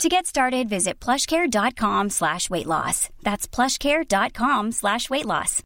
To 0.00 0.08
get 0.08 0.26
started, 0.26 0.68
visit 0.68 0.98
plushcare.com 1.00 2.10
slash 2.10 2.48
weight 2.50 2.66
loss. 2.66 3.08
That's 3.22 3.46
plushcare.com 3.46 4.72
slash 4.72 5.10
weight 5.10 5.26
loss. 5.26 5.62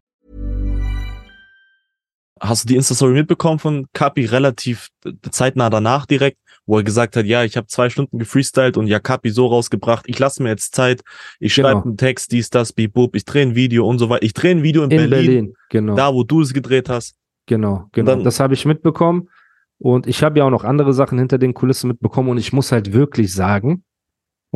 Hast 2.38 2.64
du 2.64 2.68
die 2.68 2.76
Insta-Story 2.76 3.14
mitbekommen 3.14 3.58
von 3.58 3.86
Kapi 3.94 4.26
relativ 4.26 4.88
zeitnah 5.30 5.70
danach 5.70 6.04
direkt, 6.04 6.36
wo 6.66 6.76
er 6.76 6.84
gesagt 6.84 7.16
hat, 7.16 7.24
ja, 7.24 7.44
ich 7.44 7.56
habe 7.56 7.66
zwei 7.68 7.88
Stunden 7.88 8.18
gefreestylt 8.18 8.76
und 8.76 8.88
ja 8.88 8.98
Kapi 9.00 9.30
so 9.30 9.46
rausgebracht, 9.46 10.04
ich 10.06 10.18
lasse 10.18 10.42
mir 10.42 10.50
jetzt 10.50 10.74
Zeit, 10.74 11.00
ich 11.40 11.54
schreibe 11.54 11.68
Genau. 11.80 11.82
einen 11.84 11.96
Text, 11.96 12.32
dies, 12.32 12.50
das, 12.50 12.74
bibub, 12.74 13.16
ich 13.16 13.24
drehe 13.24 13.40
ein 13.42 13.54
Video 13.54 13.86
und 13.88 13.98
so 13.98 14.10
weiter. 14.10 14.22
Ich 14.22 14.34
drehe 14.34 14.50
ein 14.50 14.62
Video 14.62 14.82
in, 14.84 14.90
In 14.90 14.96
Berlin, 15.08 15.10
Berlin, 15.26 15.54
genau. 15.70 15.94
da 15.94 16.12
wo 16.12 16.24
du 16.24 16.42
es 16.42 16.52
gedreht 16.52 16.90
hast. 16.90 17.14
Genau, 17.46 17.86
genau. 17.92 18.10
dann- 18.10 18.24
das 18.24 18.38
habe 18.38 18.52
ich 18.52 18.66
mitbekommen. 18.66 19.30
Und 19.78 20.06
ich 20.06 20.22
habe 20.22 20.38
ja 20.38 20.44
auch 20.44 20.50
noch 20.50 20.64
andere 20.64 20.92
Sachen 20.92 21.18
hinter 21.18 21.38
den 21.38 21.54
Kulissen 21.54 21.88
mitbekommen. 21.88 22.28
Und 22.30 22.38
ich 22.38 22.52
muss 22.52 22.70
halt 22.72 22.92
wirklich 22.92 23.32
sagen, 23.32 23.82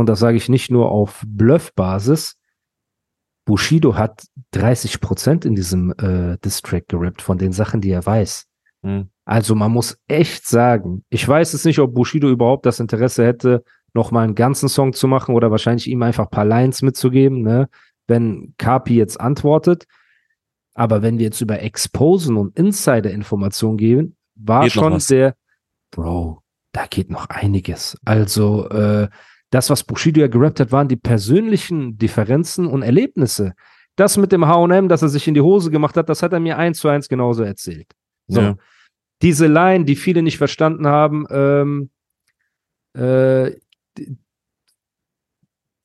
und 0.00 0.08
das 0.08 0.18
sage 0.18 0.36
ich 0.36 0.48
nicht 0.48 0.70
nur 0.70 0.90
auf 0.90 1.22
Bluff-Basis, 1.26 2.36
Bushido 3.44 3.96
hat 3.96 4.26
30 4.52 5.00
Prozent 5.00 5.44
in 5.44 5.54
diesem 5.54 5.92
äh, 5.98 6.38
Distrack 6.38 6.88
gerappt 6.88 7.22
von 7.22 7.38
den 7.38 7.52
Sachen, 7.52 7.80
die 7.80 7.90
er 7.90 8.04
weiß. 8.04 8.46
Hm. 8.82 9.08
Also 9.24 9.54
man 9.54 9.72
muss 9.72 9.98
echt 10.08 10.46
sagen, 10.46 11.04
ich 11.08 11.26
weiß 11.26 11.54
es 11.54 11.64
nicht, 11.64 11.78
ob 11.78 11.94
Bushido 11.94 12.28
überhaupt 12.28 12.66
das 12.66 12.80
Interesse 12.80 13.24
hätte, 13.24 13.64
nochmal 13.92 14.24
einen 14.24 14.34
ganzen 14.34 14.68
Song 14.68 14.92
zu 14.92 15.08
machen 15.08 15.34
oder 15.34 15.50
wahrscheinlich 15.50 15.88
ihm 15.88 16.02
einfach 16.02 16.24
ein 16.24 16.30
paar 16.30 16.44
Lines 16.44 16.82
mitzugeben, 16.82 17.42
ne? 17.42 17.68
wenn 18.06 18.54
Kapi 18.58 18.96
jetzt 18.96 19.20
antwortet. 19.20 19.86
Aber 20.74 21.02
wenn 21.02 21.18
wir 21.18 21.26
jetzt 21.26 21.40
über 21.40 21.60
Exposen 21.60 22.36
und 22.36 22.56
Insider-Informationen 22.56 23.76
gehen, 23.76 24.16
war 24.34 24.62
Geht 24.62 24.72
schon 24.72 24.98
der, 25.10 25.34
Bro, 25.90 26.42
da 26.72 26.86
geht 26.86 27.10
noch 27.10 27.28
einiges. 27.28 27.98
Also, 28.04 28.68
äh, 28.70 29.08
das, 29.50 29.68
was 29.68 29.84
Bushido 29.84 30.20
ja 30.20 30.28
gerappt 30.28 30.60
hat, 30.60 30.72
waren 30.72 30.88
die 30.88 30.96
persönlichen 30.96 31.98
Differenzen 31.98 32.66
und 32.66 32.82
Erlebnisse. 32.82 33.54
Das 33.96 34.16
mit 34.16 34.32
dem 34.32 34.46
H&M, 34.46 34.88
dass 34.88 35.02
er 35.02 35.08
sich 35.08 35.26
in 35.28 35.34
die 35.34 35.40
Hose 35.40 35.70
gemacht 35.70 35.96
hat, 35.96 36.08
das 36.08 36.22
hat 36.22 36.32
er 36.32 36.40
mir 36.40 36.56
eins 36.56 36.78
zu 36.78 36.88
eins 36.88 37.08
genauso 37.08 37.42
erzählt. 37.42 37.88
So. 38.28 38.40
Ja. 38.40 38.56
Diese 39.22 39.48
Line, 39.48 39.84
die 39.84 39.96
viele 39.96 40.22
nicht 40.22 40.38
verstanden 40.38 40.86
haben, 40.86 41.26
ähm, 41.30 41.90
äh, 42.96 43.52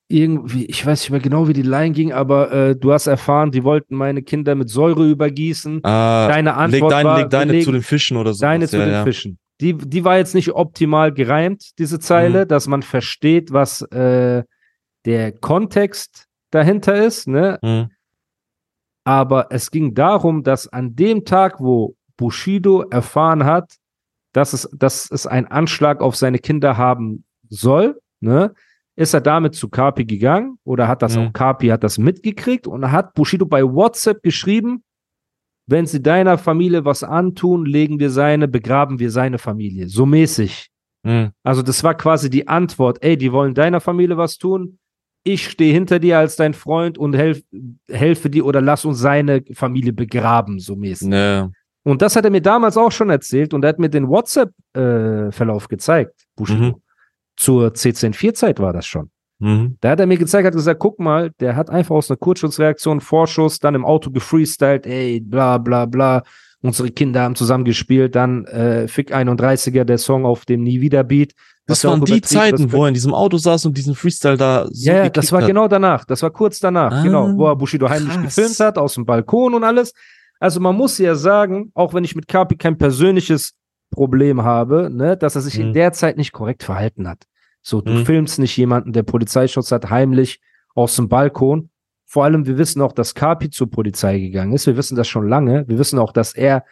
irgendwie, 0.08 0.66
ich 0.66 0.86
weiß 0.86 1.02
nicht 1.02 1.10
mehr 1.10 1.20
genau, 1.20 1.48
wie 1.48 1.54
die 1.54 1.64
Line 1.64 1.92
ging, 1.92 2.14
aber 2.14 2.52
äh, 2.52 2.76
du 2.76 2.94
hast 2.94 3.08
erfahren, 3.08 3.52
die 3.52 3.64
wollten 3.64 3.96
meine 3.96 4.22
Kinder 4.22 4.54
mit 4.54 4.70
Säure 4.70 5.10
übergießen. 5.10 5.84
Ah, 5.84 6.28
Deine 6.28 6.52
leg 6.52 6.58
Antwort 6.58 6.92
deine, 6.92 7.10
war, 7.10 7.20
leg 7.20 7.30
deine 7.32 7.54
wir 7.54 7.62
zu 7.62 7.72
den 7.72 7.82
Fischen 7.82 8.18
oder 8.18 8.34
so. 8.34 8.42
deine 8.42 8.68
zu 8.68 8.78
ja, 8.78 8.86
den 8.86 8.94
ja. 8.94 9.04
Fischen. 9.04 9.40
Die, 9.62 9.74
die 9.74 10.04
war 10.04 10.18
jetzt 10.18 10.36
nicht 10.36 10.52
optimal 10.52 11.14
gereimt, 11.14 11.78
diese 11.80 12.00
Zeile, 12.00 12.46
dass 12.46 12.68
man 12.68 12.82
versteht, 12.82 13.54
was 13.54 13.82
äh, 13.84 14.44
der 15.06 15.32
Kontext 15.32 16.26
dahinter 16.52 16.96
ist, 16.96 17.28
ne? 17.28 17.58
Hm. 17.64 17.90
Aber 19.06 19.48
es 19.52 19.70
ging 19.72 19.94
darum, 19.94 20.44
dass 20.44 20.68
an 20.68 20.96
dem 20.96 21.26
Tag, 21.26 21.60
wo 21.60 21.96
Bushido 22.18 22.82
erfahren 22.90 23.46
hat, 23.46 23.76
dass 24.34 24.54
es, 24.54 24.70
dass 24.74 25.10
es 25.12 25.28
einen 25.28 25.48
Anschlag 25.48 26.02
auf 26.02 26.16
seine 26.16 26.40
Kinder 26.40 26.76
haben 26.78 27.24
soll, 27.50 28.02
ne, 28.20 28.54
ist 28.96 29.14
er 29.14 29.22
damit 29.22 29.56
zu 29.56 29.70
Kapi 29.70 30.06
gegangen 30.06 30.58
oder 30.64 30.88
hat 30.88 31.02
das 31.02 31.16
Mhm. 31.16 31.28
auch 31.28 31.34
Kapi 31.34 31.68
hat 31.68 31.84
das 31.84 31.98
mitgekriegt 31.98 32.66
und 32.68 32.92
hat 32.92 33.14
Bushido 33.14 33.46
bei 33.46 33.64
WhatsApp 33.64 34.24
geschrieben, 34.24 34.84
wenn 35.68 35.86
sie 35.86 36.02
deiner 36.02 36.38
Familie 36.38 36.86
was 36.86 37.04
antun, 37.04 37.66
legen 37.66 38.00
wir 38.00 38.10
seine, 38.10 38.48
begraben 38.48 39.00
wir 39.00 39.12
seine 39.12 39.38
Familie. 39.38 39.88
So 39.88 40.06
mäßig. 40.06 40.70
Hm. 41.06 41.32
Also 41.44 41.62
das 41.62 41.84
war 41.84 41.96
quasi 41.96 42.30
die 42.30 42.48
Antwort, 42.48 43.04
ey, 43.04 43.18
die 43.18 43.32
wollen 43.32 43.54
deiner 43.54 43.80
Familie 43.80 44.18
was 44.18 44.38
tun. 44.38 44.80
Ich 45.24 45.48
stehe 45.50 45.74
hinter 45.74 46.00
dir 46.00 46.20
als 46.20 46.36
dein 46.36 46.54
Freund 46.54 46.98
und 46.98 47.16
helf, 47.16 47.42
helfe 47.90 48.30
dir 48.30 48.46
oder 48.46 48.62
lass 48.62 48.86
uns 48.86 49.00
seine 49.00 49.44
Familie 49.54 49.94
begraben, 49.94 50.60
so 50.60 50.76
mäßig. 50.76 51.10
Ja. 51.10 51.50
Und 51.84 52.02
das 52.02 52.16
hat 52.16 52.26
er 52.26 52.32
mir 52.32 52.42
damals 52.42 52.78
auch 52.78 52.92
schon 52.92 53.10
erzählt 53.10 53.54
und 53.54 53.64
er 53.64 53.70
hat 53.70 53.80
mir 53.80 53.90
den 53.90 54.08
WhatsApp-Verlauf 54.08 55.68
gezeigt, 55.68 56.26
Bushido. 56.36 56.62
Mhm. 56.64 56.76
Zur 57.38 57.70
C104-Zeit 57.70 58.60
war 58.60 58.74
das 58.74 58.86
schon. 58.86 59.10
Mhm. 59.40 59.78
Da 59.82 59.90
hat 59.92 60.00
er 60.00 60.06
mir 60.06 60.18
gezeigt, 60.18 60.46
hat 60.48 60.54
gesagt, 60.54 60.80
guck 60.80 61.00
mal, 61.00 61.32
der 61.40 61.56
hat 61.56 61.70
einfach 61.70 61.96
aus 61.96 62.10
einer 62.10 62.18
Kurzschussreaktion 62.18 63.02
Vorschuss, 63.02 63.60
dann 63.60 63.76
im 63.76 63.84
Auto 63.86 64.10
gefreestylt, 64.12 64.86
ey, 64.86 65.20
bla 65.20 65.58
bla 65.58 65.86
bla. 65.86 66.24
Unsere 66.62 66.90
Kinder 66.90 67.22
haben 67.22 67.36
zusammen 67.36 67.64
gespielt, 67.66 68.16
dann 68.16 68.46
äh, 68.46 68.88
Fick 68.88 69.14
31er, 69.14 69.84
der 69.84 69.98
Song 70.00 70.26
auf 70.26 70.46
dem 70.46 70.64
Nie 70.64 70.82
wieder 70.82 71.04
Beat. 71.04 71.34
Das 71.68 71.84
waren 71.84 72.04
die 72.06 72.22
Zeiten, 72.22 72.72
wo 72.72 72.84
er 72.84 72.88
in 72.90 72.94
diesem 72.94 73.14
Auto 73.14 73.38
saß 73.38 73.66
und 73.66 73.78
diesen 73.78 73.94
Freestyle 73.96 74.38
da 74.38 74.66
so 74.72 74.90
ja, 74.92 75.10
das 75.10 75.32
war 75.32 75.42
hat. 75.42 75.48
genau 75.48 75.68
danach. 75.68 76.06
Das 76.06 76.22
war 76.24 76.30
kurz 76.32 76.60
danach, 76.60 76.92
Ah, 76.92 77.04
genau, 77.04 77.30
wo 77.38 77.48
er 77.48 77.56
Bushido 77.56 77.90
heimlich 77.90 78.14
krass. 78.14 78.36
gefilmt 78.36 78.60
hat, 78.60 78.78
aus 78.78 78.94
dem 78.96 79.06
Balkon 79.06 79.54
und 79.54 79.64
alles. 79.64 79.94
Also 80.40 80.60
man 80.60 80.76
muss 80.76 80.98
ja 80.98 81.16
sagen, 81.16 81.72
auch 81.76 81.94
wenn 81.94 82.04
ich 82.04 82.16
mit 82.16 82.28
Kapi 82.28 82.56
kein 82.56 82.78
persönliches 82.78 83.54
Problem 83.92 84.44
habe, 84.44 84.90
ne, 84.92 85.18
dass 85.18 85.36
er 85.36 85.42
sich 85.42 85.60
in 85.60 85.70
Mhm. 85.70 85.74
der 85.74 85.92
Zeit 85.94 86.18
nicht 86.18 86.32
korrekt 86.34 86.64
verhalten 86.64 87.08
hat. 87.08 87.24
So, 87.68 87.82
du 87.82 87.94
Mhm. 87.94 88.06
filmst 88.06 88.38
nicht 88.38 88.56
jemanden, 88.58 88.94
der 88.94 89.02
Polizeischutz 89.02 89.72
hat, 89.72 89.90
heimlich 89.90 90.40
aus 90.76 90.96
dem 90.98 91.10
Balkon. 91.10 91.70
Vor 92.06 92.24
allem, 92.24 92.46
wir 92.46 92.60
wissen 92.60 92.80
auch, 92.80 92.92
dass 92.92 93.16
Kapi 93.16 93.50
zur 93.50 93.72
Polizei 93.72 94.20
gegangen 94.20 94.54
ist. 94.54 94.68
Wir 94.68 94.78
wissen 94.78 94.96
das 94.96 95.08
schon 95.08 95.28
lange. 95.28 95.68
Wir 95.68 95.80
wissen 95.80 95.98
auch, 95.98 96.14
dass 96.14 96.34
er 96.34 96.64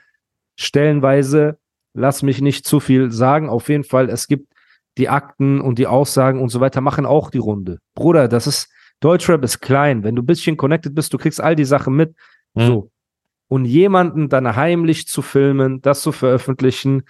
stellenweise, 0.55 1.57
lass 1.95 2.21
mich 2.21 2.41
nicht 2.41 2.65
zu 2.67 2.79
viel 2.79 3.11
sagen, 3.11 3.49
auf 3.49 3.69
jeden 3.69 3.83
Fall, 3.83 4.07
es 4.09 4.27
gibt 4.27 4.53
die 4.99 5.09
Akten 5.09 5.61
und 5.61 5.79
die 5.79 5.87
Aussagen 5.87 6.39
und 6.39 6.49
so 6.49 6.59
weiter 6.59 6.79
machen 6.81 7.07
auch 7.07 7.31
die 7.31 7.39
Runde. 7.39 7.79
Bruder, 7.95 8.27
das 8.27 8.45
ist, 8.45 8.69
Deutschrap 8.99 9.43
ist 9.43 9.61
klein. 9.61 10.03
Wenn 10.03 10.15
du 10.15 10.21
ein 10.21 10.27
bisschen 10.27 10.57
connected 10.57 10.93
bist, 10.93 11.11
du 11.11 11.17
kriegst 11.17 11.41
all 11.41 11.55
die 11.55 11.65
Sachen 11.65 11.95
mit. 11.95 12.15
Mhm. 12.53 12.67
So. 12.67 12.91
Und 13.47 13.65
jemanden 13.65 14.29
dann 14.29 14.55
heimlich 14.55 15.07
zu 15.07 15.23
filmen, 15.23 15.81
das 15.81 16.01
zu 16.01 16.11
veröffentlichen, 16.11 17.01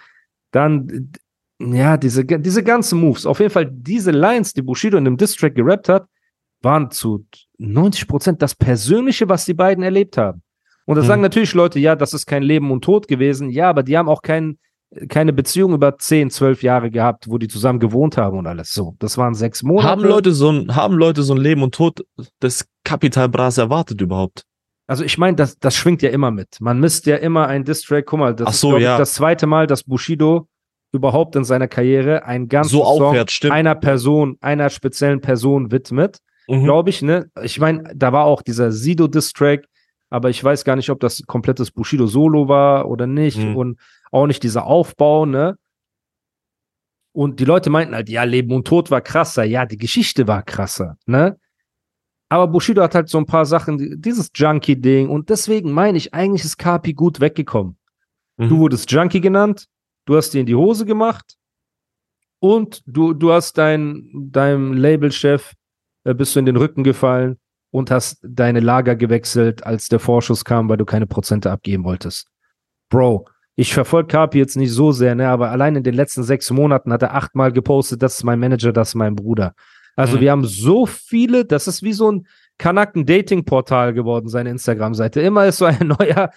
dann, 0.52 1.12
ja, 1.60 1.98
diese, 1.98 2.26
diese 2.26 2.64
ganzen 2.64 3.00
Moves, 3.00 3.26
auf 3.26 3.40
jeden 3.40 3.52
Fall 3.52 3.70
diese 3.72 4.12
Lines, 4.12 4.54
die 4.54 4.62
Bushido 4.62 4.98
in 4.98 5.06
dem 5.06 5.18
Distrack 5.18 5.56
gerappt 5.56 5.90
hat, 5.90 6.08
waren 6.62 6.90
zu 6.92 7.26
90 7.58 8.08
Prozent 8.08 8.42
das 8.42 8.56
Persönliche, 8.56 9.28
was 9.30 9.46
die 9.46 9.54
beiden 9.54 9.84
erlebt 9.84 10.18
haben. 10.18 10.42
Und 10.86 10.96
da 10.96 11.02
Mhm. 11.02 11.08
sagen 11.08 11.22
natürlich 11.22 11.54
Leute, 11.54 11.80
ja, 11.80 11.96
das 11.96 12.14
ist 12.14 12.26
kein 12.26 12.44
Leben 12.44 12.72
und 12.72 12.84
Tod 12.84 13.08
gewesen. 13.08 13.50
Ja, 13.50 13.70
aber 13.70 13.84
die 13.84 13.98
haben 13.98 14.10
auch 14.10 14.22
kein, 14.22 14.58
keine 15.10 15.34
Beziehung 15.34 15.74
über 15.74 15.98
10, 15.98 16.30
12 16.30 16.64
Jahre 16.64 16.92
gehabt, 16.92 17.30
wo 17.30 17.38
die 17.38 17.48
zusammen 17.48 17.80
gewohnt 17.80 18.18
haben 18.18 18.38
und 18.38 18.48
alles. 18.48 18.72
So, 18.74 18.96
das 19.00 19.18
waren 19.18 19.34
sechs 19.34 19.64
Monate. 19.64 19.88
Haben 19.88 20.04
Leute 20.04 20.32
so 20.34 20.52
ein, 20.52 20.76
haben 20.76 20.96
Leute 20.96 21.24
so 21.24 21.34
ein 21.34 21.40
Leben 21.42 21.64
und 21.64 21.74
Tod 21.76 22.06
des 22.42 22.66
Kapital 22.84 23.30
Bras 23.30 23.58
erwartet 23.58 24.02
überhaupt? 24.02 24.44
Also 24.86 25.06
ich 25.06 25.18
meine, 25.18 25.36
das, 25.38 25.58
das 25.60 25.76
schwingt 25.76 26.02
ja 26.02 26.10
immer 26.10 26.32
mit. 26.32 26.58
Man 26.60 26.80
misst 26.80 27.06
ja 27.06 27.16
immer 27.16 27.48
ein 27.48 27.64
Distrack. 27.64 28.06
Guck 28.06 28.20
mal, 28.20 28.36
das 28.36 28.56
ist 28.56 28.62
so, 28.62 28.76
ich, 28.76 28.84
ja. 28.84 28.98
das 28.98 29.14
zweite 29.14 29.48
Mal, 29.48 29.66
dass 29.68 29.84
Bushido 29.84 30.48
überhaupt 30.94 31.36
in 31.36 31.44
seiner 31.44 31.68
Karriere 31.68 32.24
einen 32.24 32.48
ganzen 32.48 32.72
So 32.72 32.86
Song 32.86 33.08
aufwärts, 33.08 33.34
stimmt. 33.34 33.54
einer 33.54 33.76
Person, 33.76 34.38
einer 34.40 34.70
speziellen 34.70 35.20
Person 35.20 35.72
widmet. 35.72 36.20
Mhm. 36.48 36.64
Glaube 36.64 36.90
ich, 36.90 37.02
ne? 37.02 37.30
Ich 37.42 37.60
meine, 37.60 37.92
da 37.96 38.14
war 38.14 38.26
auch 38.26 38.42
dieser 38.42 38.72
Sido-Distrack, 38.72 39.66
aber 40.10 40.30
ich 40.30 40.44
weiß 40.44 40.64
gar 40.64 40.76
nicht, 40.76 40.90
ob 40.90 41.00
das 41.00 41.24
komplettes 41.26 41.72
Bushido-Solo 41.72 42.48
war 42.48 42.88
oder 42.88 43.08
nicht. 43.08 43.40
Mhm. 43.40 43.56
Und 43.56 43.80
auch 44.12 44.28
nicht 44.28 44.44
dieser 44.44 44.66
Aufbau, 44.66 45.26
ne? 45.26 45.58
Und 47.16 47.40
die 47.40 47.46
Leute 47.46 47.70
meinten 47.70 47.96
halt, 47.96 48.10
ja, 48.10 48.24
Leben 48.24 48.54
und 48.54 48.68
Tod 48.68 48.90
war 48.92 49.02
krasser. 49.02 49.44
Ja, 49.44 49.66
die 49.66 49.78
Geschichte 49.78 50.28
war 50.28 50.44
krasser, 50.44 50.98
ne? 51.06 51.38
Aber 52.30 52.48
Bushido 52.48 52.82
hat 52.82 52.96
halt 52.96 53.10
so 53.10 53.20
ein 53.20 53.28
paar 53.28 53.46
Sachen, 53.46 54.02
dieses 54.02 54.32
Junkie-Ding. 54.34 55.10
Und 55.10 55.30
deswegen 55.30 55.72
meine 55.72 55.98
ich, 55.98 56.14
eigentlich 56.14 56.44
ist 56.44 56.58
Kapi 56.58 56.94
gut 56.94 57.20
weggekommen. 57.20 57.78
Mhm. 58.38 58.50
Du 58.50 58.58
wurdest 58.58 58.92
Junkie 58.92 59.22
genannt, 59.22 59.68
du 60.06 60.16
hast 60.16 60.32
dir 60.32 60.42
in 60.42 60.46
die 60.46 60.56
Hose 60.56 60.86
gemacht 60.86 61.36
und 62.40 62.82
du, 62.86 63.14
du 63.14 63.32
hast 63.32 63.58
dein, 63.58 64.10
deinem 64.14 64.74
Labelchef, 64.74 65.54
äh, 66.04 66.14
bist 66.14 66.36
du 66.36 66.40
in 66.40 66.46
den 66.46 66.58
Rücken 66.58 66.84
gefallen 66.84 67.38
und 67.72 67.90
hast 67.90 68.20
deine 68.24 68.60
Lager 68.60 68.96
gewechselt, 68.96 69.66
als 69.66 69.88
der 69.90 70.00
Vorschuss 70.00 70.44
kam, 70.46 70.70
weil 70.70 70.78
du 70.78 70.86
keine 70.86 71.08
Prozente 71.08 71.50
abgeben 71.52 71.84
wolltest. 71.86 72.28
Bro, 72.90 73.28
ich 73.56 73.74
verfolge 73.74 74.08
Kapi 74.08 74.38
jetzt 74.40 74.58
nicht 74.58 74.72
so 74.72 74.92
sehr, 74.92 75.16
ne, 75.16 75.30
aber 75.30 75.52
allein 75.52 75.76
in 75.76 75.84
den 75.84 75.94
letzten 75.96 76.24
sechs 76.24 76.52
Monaten 76.52 76.92
hat 76.92 77.02
er 77.02 77.16
achtmal 77.16 77.52
gepostet, 77.52 78.02
das 78.02 78.16
ist 78.18 78.24
mein 78.24 78.40
Manager, 78.40 78.74
das 78.74 78.90
ist 78.90 78.96
mein 78.96 79.16
Bruder. 79.16 79.54
Also 79.96 80.18
Mhm. 80.18 80.22
wir 80.22 80.32
haben 80.32 80.46
so 80.46 80.86
viele, 80.86 81.46
das 81.46 81.68
ist 81.68 81.84
wie 81.84 81.94
so 81.94 82.12
ein 82.12 82.28
Kanaken-Dating-Portal 82.58 83.94
geworden, 83.94 84.28
seine 84.28 84.50
Instagram-Seite. 84.52 85.22
Immer 85.22 85.46
ist 85.48 85.58
so 85.58 85.66
ein 85.66 85.78
neuer, 86.00 86.32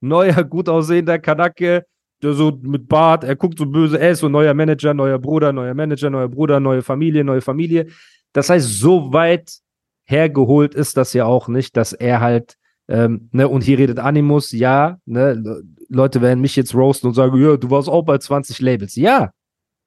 neuer, 0.00 0.44
gut 0.44 0.68
aussehender 0.68 1.18
Kanake, 1.18 1.84
so 2.22 2.58
mit 2.62 2.88
Bart, 2.88 3.24
er 3.24 3.36
guckt 3.36 3.58
so 3.58 3.66
böse, 3.66 3.98
er 3.98 4.10
ist 4.12 4.20
so 4.20 4.28
neuer 4.28 4.54
Manager, 4.54 4.94
neuer 4.94 5.18
Bruder, 5.18 5.52
neuer 5.52 5.74
Manager, 5.74 6.10
neuer 6.10 6.28
Bruder, 6.28 6.60
neue 6.60 6.82
Familie, 6.82 7.24
neue 7.24 7.40
Familie. 7.40 7.88
Das 8.32 8.48
heißt, 8.48 8.78
so 8.78 9.12
weit 9.12 9.58
hergeholt 10.04 10.74
ist 10.74 10.96
das 10.96 11.12
ja 11.12 11.24
auch 11.24 11.48
nicht, 11.48 11.76
dass 11.76 11.92
er 11.92 12.20
halt, 12.20 12.56
ähm, 12.88 13.28
ne, 13.32 13.48
und 13.48 13.62
hier 13.62 13.78
redet 13.78 13.98
Animus, 13.98 14.52
ja, 14.52 14.98
ne, 15.06 15.34
Le- 15.34 15.62
Leute 15.88 16.22
werden 16.22 16.40
mich 16.40 16.56
jetzt 16.56 16.74
roasten 16.74 17.08
und 17.08 17.14
sagen, 17.14 17.36
ja, 17.42 17.56
du 17.56 17.70
warst 17.70 17.88
auch 17.88 18.02
bei 18.02 18.18
20 18.18 18.60
Labels. 18.60 18.96
Ja, 18.96 19.32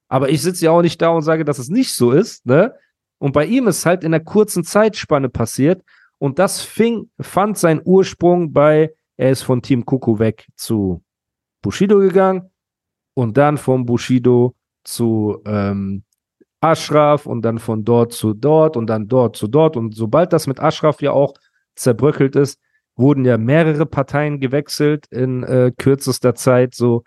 aber 0.07 0.29
ich 0.29 0.41
sitze 0.41 0.65
ja 0.65 0.71
auch 0.71 0.81
nicht 0.81 1.01
da 1.01 1.09
und 1.09 1.23
sage, 1.23 1.45
dass 1.45 1.57
es 1.57 1.69
nicht 1.69 1.93
so 1.93 2.11
ist, 2.11 2.45
ne? 2.45 2.73
Und 3.17 3.31
bei 3.31 3.45
ihm 3.45 3.67
ist 3.67 3.85
halt 3.85 4.03
in 4.03 4.13
einer 4.13 4.23
kurzen 4.23 4.63
Zeitspanne 4.63 5.29
passiert 5.29 5.81
und 6.19 6.37
das 6.37 6.61
fing, 6.61 7.09
fand 7.19 7.57
seinen 7.57 7.81
Ursprung 7.83 8.51
bei, 8.53 8.93
er 9.17 9.31
ist 9.31 9.41
von 9.41 9.61
Team 9.61 9.85
Kuku 9.85 10.19
weg 10.19 10.47
zu 10.55 11.01
Bushido 11.65 11.97
gegangen 11.97 12.51
und 13.15 13.37
dann 13.37 13.57
von 13.57 13.87
Bushido 13.87 14.53
zu 14.83 15.41
ähm, 15.47 16.03
Ashraf 16.61 17.25
und 17.25 17.41
dann 17.41 17.57
von 17.57 17.83
dort 17.83 18.13
zu 18.13 18.35
dort 18.35 18.77
und 18.77 18.85
dann 18.85 19.07
dort 19.07 19.35
zu 19.35 19.47
dort. 19.47 19.75
Und 19.75 19.95
sobald 19.95 20.31
das 20.31 20.45
mit 20.45 20.59
Ashraf 20.59 21.01
ja 21.01 21.11
auch 21.11 21.33
zerbröckelt 21.75 22.35
ist, 22.35 22.59
wurden 22.95 23.25
ja 23.25 23.39
mehrere 23.39 23.87
Parteien 23.87 24.39
gewechselt 24.39 25.07
in 25.07 25.41
äh, 25.41 25.71
kürzester 25.75 26.35
Zeit 26.35 26.75
so. 26.75 27.03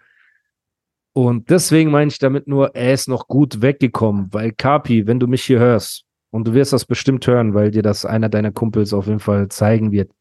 Und 1.12 1.50
deswegen 1.50 1.93
meine 1.93 2.08
ich 2.08 2.19
damit 2.19 2.49
nur, 2.49 2.75
er 2.75 2.94
ist 2.94 3.06
noch 3.06 3.28
gut 3.28 3.62
weggekommen, 3.62 4.26
weil 4.32 4.50
Kapi, 4.50 5.06
wenn 5.06 5.20
du 5.20 5.28
mich 5.28 5.44
hier 5.44 5.61
hörst, 5.61 6.04
und 6.31 6.49
du 6.49 6.52
wirst 6.52 6.72
das 6.72 6.84
bestimmt 6.84 7.26
hören, 7.26 7.54
weil 7.54 7.70
dir 7.70 7.82
das 7.82 8.04
einer 8.04 8.28
deiner 8.28 8.52
Kumpels 8.52 8.93
auf 8.93 9.06
jeden 9.06 9.20
Fall 9.20 9.49
zeigen 9.49 9.93
wird. 9.93 10.12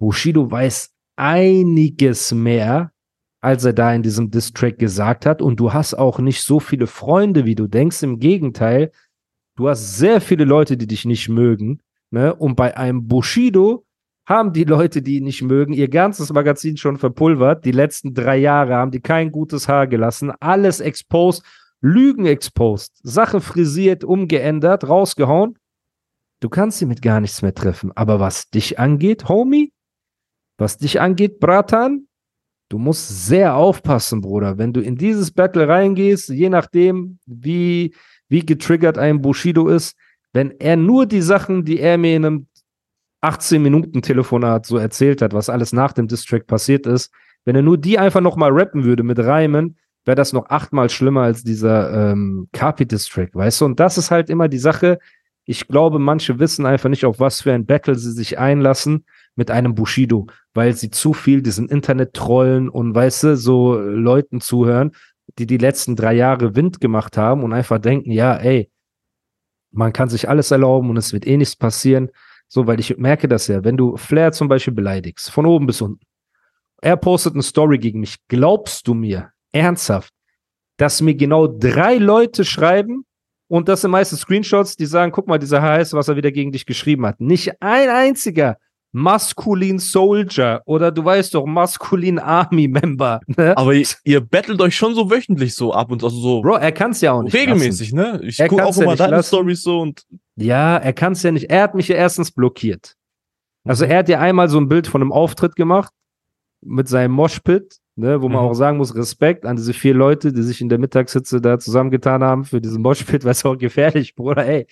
Bushido 0.00 0.50
weiß 0.50 0.93
einiges 1.16 2.32
mehr, 2.32 2.92
als 3.40 3.64
er 3.64 3.72
da 3.72 3.94
in 3.94 4.02
diesem 4.02 4.30
Distrack 4.30 4.78
gesagt 4.78 5.26
hat. 5.26 5.42
Und 5.42 5.60
du 5.60 5.72
hast 5.72 5.94
auch 5.94 6.18
nicht 6.18 6.42
so 6.42 6.60
viele 6.60 6.86
Freunde, 6.86 7.44
wie 7.44 7.54
du 7.54 7.66
denkst. 7.66 8.02
Im 8.02 8.18
Gegenteil, 8.18 8.90
du 9.56 9.68
hast 9.68 9.98
sehr 9.98 10.20
viele 10.20 10.44
Leute, 10.44 10.76
die 10.76 10.86
dich 10.86 11.04
nicht 11.04 11.28
mögen. 11.28 11.80
Ne? 12.10 12.34
Und 12.34 12.56
bei 12.56 12.76
einem 12.76 13.06
Bushido 13.06 13.84
haben 14.26 14.52
die 14.52 14.64
Leute, 14.64 15.02
die 15.02 15.18
ihn 15.18 15.24
nicht 15.24 15.42
mögen, 15.42 15.74
ihr 15.74 15.88
ganzes 15.88 16.32
Magazin 16.32 16.76
schon 16.76 16.96
verpulvert. 16.96 17.64
Die 17.64 17.72
letzten 17.72 18.14
drei 18.14 18.38
Jahre 18.38 18.74
haben 18.76 18.90
die 18.90 19.00
kein 19.00 19.30
gutes 19.30 19.68
Haar 19.68 19.86
gelassen. 19.86 20.32
Alles 20.40 20.80
exposed, 20.80 21.44
Lügen 21.82 22.24
exposed, 22.24 22.98
Sachen 23.02 23.42
frisiert, 23.42 24.04
umgeändert, 24.04 24.88
rausgehauen. 24.88 25.58
Du 26.40 26.48
kannst 26.48 26.78
sie 26.78 26.86
mit 26.86 27.02
gar 27.02 27.20
nichts 27.20 27.42
mehr 27.42 27.54
treffen. 27.54 27.92
Aber 27.94 28.20
was 28.20 28.48
dich 28.48 28.78
angeht, 28.78 29.28
Homie, 29.28 29.73
was 30.58 30.78
dich 30.78 31.00
angeht, 31.00 31.40
Bratan, 31.40 32.06
du 32.68 32.78
musst 32.78 33.26
sehr 33.26 33.54
aufpassen, 33.54 34.20
Bruder. 34.20 34.58
Wenn 34.58 34.72
du 34.72 34.80
in 34.80 34.96
dieses 34.96 35.30
Battle 35.30 35.68
reingehst, 35.68 36.28
je 36.30 36.48
nachdem, 36.48 37.18
wie, 37.26 37.94
wie 38.28 38.44
getriggert 38.44 38.98
ein 38.98 39.20
Bushido 39.20 39.68
ist, 39.68 39.96
wenn 40.32 40.52
er 40.60 40.76
nur 40.76 41.06
die 41.06 41.22
Sachen, 41.22 41.64
die 41.64 41.80
er 41.80 41.98
mir 41.98 42.16
in 42.16 42.24
einem 42.24 42.46
18-Minuten-Telefonat 43.22 44.66
so 44.66 44.76
erzählt 44.76 45.22
hat, 45.22 45.32
was 45.32 45.48
alles 45.48 45.72
nach 45.72 45.92
dem 45.92 46.08
Distrack 46.08 46.46
passiert 46.46 46.86
ist, 46.86 47.12
wenn 47.44 47.56
er 47.56 47.62
nur 47.62 47.78
die 47.78 47.98
einfach 47.98 48.20
nochmal 48.20 48.50
rappen 48.52 48.84
würde 48.84 49.02
mit 49.02 49.18
Reimen, 49.18 49.76
wäre 50.04 50.16
das 50.16 50.32
noch 50.32 50.50
achtmal 50.50 50.90
schlimmer 50.90 51.22
als 51.22 51.42
dieser 51.44 52.10
ähm, 52.12 52.48
Carpi-Distrack, 52.52 53.34
weißt 53.34 53.60
du? 53.60 53.64
Und 53.66 53.80
das 53.80 53.96
ist 53.96 54.10
halt 54.10 54.28
immer 54.28 54.48
die 54.48 54.58
Sache. 54.58 54.98
Ich 55.46 55.66
glaube, 55.68 55.98
manche 55.98 56.38
wissen 56.38 56.66
einfach 56.66 56.90
nicht, 56.90 57.04
auf 57.04 57.20
was 57.20 57.42
für 57.42 57.52
ein 57.52 57.66
Battle 57.66 57.94
sie 57.94 58.12
sich 58.12 58.38
einlassen 58.38 59.04
mit 59.36 59.50
einem 59.50 59.74
Bushido, 59.74 60.26
weil 60.52 60.74
sie 60.74 60.90
zu 60.90 61.12
viel 61.12 61.42
diesen 61.42 61.68
Internet 61.68 62.14
trollen 62.14 62.68
und 62.68 62.94
weißt 62.94 63.24
du, 63.24 63.36
so 63.36 63.74
Leuten 63.76 64.40
zuhören, 64.40 64.92
die 65.38 65.46
die 65.46 65.58
letzten 65.58 65.96
drei 65.96 66.14
Jahre 66.14 66.54
Wind 66.54 66.80
gemacht 66.80 67.16
haben 67.16 67.42
und 67.42 67.52
einfach 67.52 67.78
denken, 67.78 68.10
ja, 68.10 68.36
ey, 68.36 68.70
man 69.72 69.92
kann 69.92 70.08
sich 70.08 70.28
alles 70.28 70.50
erlauben 70.50 70.90
und 70.90 70.96
es 70.96 71.12
wird 71.12 71.26
eh 71.26 71.36
nichts 71.36 71.56
passieren. 71.56 72.10
So, 72.46 72.66
weil 72.66 72.78
ich 72.78 72.96
merke 72.96 73.26
das 73.26 73.48
ja, 73.48 73.64
wenn 73.64 73.76
du 73.76 73.96
Flair 73.96 74.32
zum 74.32 74.48
Beispiel 74.48 74.74
beleidigst, 74.74 75.30
von 75.30 75.46
oben 75.46 75.66
bis 75.66 75.80
unten, 75.80 76.04
er 76.80 76.96
postet 76.96 77.34
eine 77.34 77.42
Story 77.42 77.78
gegen 77.78 78.00
mich, 78.00 78.16
glaubst 78.28 78.86
du 78.86 78.94
mir 78.94 79.30
ernsthaft, 79.52 80.12
dass 80.76 81.00
mir 81.00 81.14
genau 81.14 81.46
drei 81.46 81.96
Leute 81.96 82.44
schreiben 82.44 83.04
und 83.48 83.68
das 83.68 83.80
sind 83.80 83.90
meistens 83.90 84.20
Screenshots, 84.20 84.76
die 84.76 84.86
sagen, 84.86 85.10
guck 85.10 85.26
mal, 85.26 85.38
dieser 85.38 85.62
HS, 85.62 85.94
was 85.94 86.08
er 86.08 86.16
wieder 86.16 86.30
gegen 86.30 86.52
dich 86.52 86.66
geschrieben 86.66 87.06
hat. 87.06 87.20
Nicht 87.20 87.60
ein 87.60 87.88
einziger 87.88 88.58
maskulin 88.94 89.80
Soldier 89.80 90.62
oder 90.66 90.92
du 90.92 91.04
weißt 91.04 91.34
doch, 91.34 91.44
maskulin 91.46 92.20
Army 92.20 92.68
Member. 92.68 93.20
Ne? 93.26 93.56
Aber 93.56 93.74
ihr, 93.74 93.86
ihr 94.04 94.20
battelt 94.20 94.60
euch 94.62 94.76
schon 94.76 94.94
so 94.94 95.10
wöchentlich 95.10 95.54
so 95.54 95.72
ab 95.74 95.90
und 95.90 96.04
also 96.04 96.16
so 96.16 96.40
Bro, 96.42 96.54
er 96.58 96.70
kann 96.72 96.92
es 96.92 97.00
ja 97.00 97.12
auch 97.12 97.22
nicht. 97.22 97.34
regelmäßig, 97.34 97.92
ne? 97.92 98.20
Ich 98.22 98.38
Er 98.38 98.48
gucke 98.48 98.64
auch 98.64 98.74
ja 98.76 98.82
immer 98.82 98.92
nicht 98.92 99.00
deine 99.00 99.16
lassen. 99.16 99.26
Stories 99.28 99.62
so 99.62 99.80
und 99.80 100.04
Ja, 100.36 100.76
er 100.76 100.92
kann 100.92 101.12
es 101.12 101.22
ja 101.24 101.32
nicht. 101.32 101.50
Er 101.50 101.62
hat 101.64 101.74
mich 101.74 101.88
ja 101.88 101.96
erstens 101.96 102.30
blockiert. 102.30 102.94
Also 103.64 103.84
er 103.84 103.98
hat 103.98 104.08
ja 104.08 104.20
einmal 104.20 104.48
so 104.48 104.58
ein 104.58 104.68
Bild 104.68 104.86
von 104.86 105.00
einem 105.02 105.10
Auftritt 105.12 105.56
gemacht 105.56 105.92
mit 106.64 106.86
seinem 106.88 107.12
Moshpit, 107.12 107.78
ne, 107.96 108.22
wo 108.22 108.28
man 108.28 108.42
Mhm. 108.44 108.48
auch 108.50 108.54
sagen 108.54 108.76
muss, 108.78 108.94
Respekt 108.94 109.44
an 109.44 109.56
diese 109.56 109.72
vier 109.72 109.94
Leute, 109.94 110.32
die 110.32 110.42
sich 110.42 110.60
in 110.60 110.68
der 110.68 110.78
Mittagssitze 110.78 111.40
da 111.40 111.58
zusammengetan 111.58 112.22
haben 112.22 112.44
für 112.44 112.60
diesen 112.60 112.80
Moshpit, 112.80 113.24
weil 113.24 113.32
es 113.32 113.44
auch 113.44 113.58
gefährlich, 113.58 114.14
Bruder, 114.14 114.46
ey. 114.46 114.66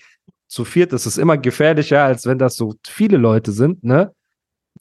Zu 0.52 0.66
viert 0.66 0.92
ist 0.92 1.06
es 1.06 1.16
immer 1.16 1.38
gefährlicher, 1.38 2.04
als 2.04 2.26
wenn 2.26 2.36
das 2.36 2.56
so 2.56 2.74
viele 2.86 3.16
Leute 3.16 3.52
sind, 3.52 3.82
ne? 3.84 4.12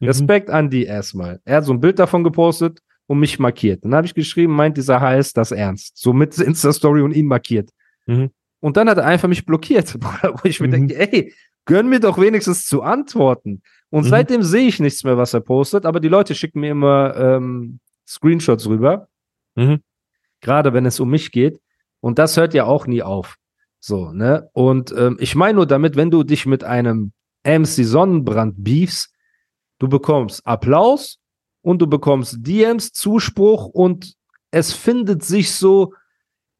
Mhm. 0.01 0.07
Respekt 0.07 0.49
an 0.49 0.69
die 0.69 0.83
erstmal. 0.83 1.39
Er 1.45 1.57
hat 1.57 1.63
so 1.65 1.71
ein 1.71 1.79
Bild 1.79 1.97
davon 1.97 2.25
gepostet 2.25 2.81
und 3.07 3.19
mich 3.19 3.39
markiert. 3.39 3.85
Dann 3.85 3.95
habe 3.95 4.05
ich 4.05 4.13
geschrieben, 4.13 4.51
meint 4.53 4.75
dieser 4.75 4.99
HS 4.99 5.31
das 5.31 5.53
ernst. 5.53 5.97
So 5.97 6.11
mit 6.11 6.37
Insta-Story 6.49 7.01
und 7.03 7.13
ihn 7.13 7.25
markiert. 7.27 7.69
Mhm. 8.05 8.31
Und 8.59 8.75
dann 8.75 8.89
hat 8.89 8.97
er 8.97 9.05
einfach 9.05 9.29
mich 9.29 9.45
blockiert, 9.45 9.95
wo 10.01 10.41
ich 10.43 10.59
mir 10.59 10.67
Mhm. 10.67 10.71
denke, 10.89 10.97
ey, 10.99 11.33
gönn 11.63 11.87
mir 11.87 12.01
doch 12.01 12.17
wenigstens 12.19 12.65
zu 12.65 12.81
antworten. 12.81 13.61
Und 13.91 14.03
Mhm. 14.03 14.09
seitdem 14.09 14.43
sehe 14.43 14.67
ich 14.67 14.81
nichts 14.81 15.05
mehr, 15.05 15.15
was 15.17 15.33
er 15.33 15.39
postet, 15.39 15.85
aber 15.85 16.01
die 16.01 16.09
Leute 16.09 16.35
schicken 16.35 16.59
mir 16.59 16.71
immer 16.71 17.15
ähm, 17.15 17.79
Screenshots 18.05 18.67
rüber. 18.67 19.07
Mhm. 19.55 19.79
Gerade 20.41 20.73
wenn 20.73 20.85
es 20.85 20.99
um 20.99 21.09
mich 21.09 21.31
geht. 21.31 21.61
Und 22.01 22.19
das 22.19 22.35
hört 22.35 22.53
ja 22.53 22.65
auch 22.65 22.87
nie 22.87 23.03
auf. 23.03 23.37
So, 23.83 24.11
ne? 24.11 24.47
Und 24.53 24.93
ähm, 24.95 25.17
ich 25.19 25.35
meine 25.35 25.55
nur 25.55 25.65
damit, 25.65 25.95
wenn 25.95 26.11
du 26.11 26.23
dich 26.23 26.45
mit 26.45 26.63
einem 26.63 27.11
MC 27.43 27.83
Sonnenbrand 27.83 28.63
beefst, 28.63 29.09
du 29.79 29.89
bekommst 29.89 30.45
Applaus 30.45 31.17
und 31.63 31.81
du 31.81 31.87
bekommst 31.87 32.37
DMs, 32.39 32.91
Zuspruch 32.93 33.65
und 33.65 34.13
es 34.51 34.71
findet 34.71 35.23
sich 35.23 35.51
so 35.51 35.93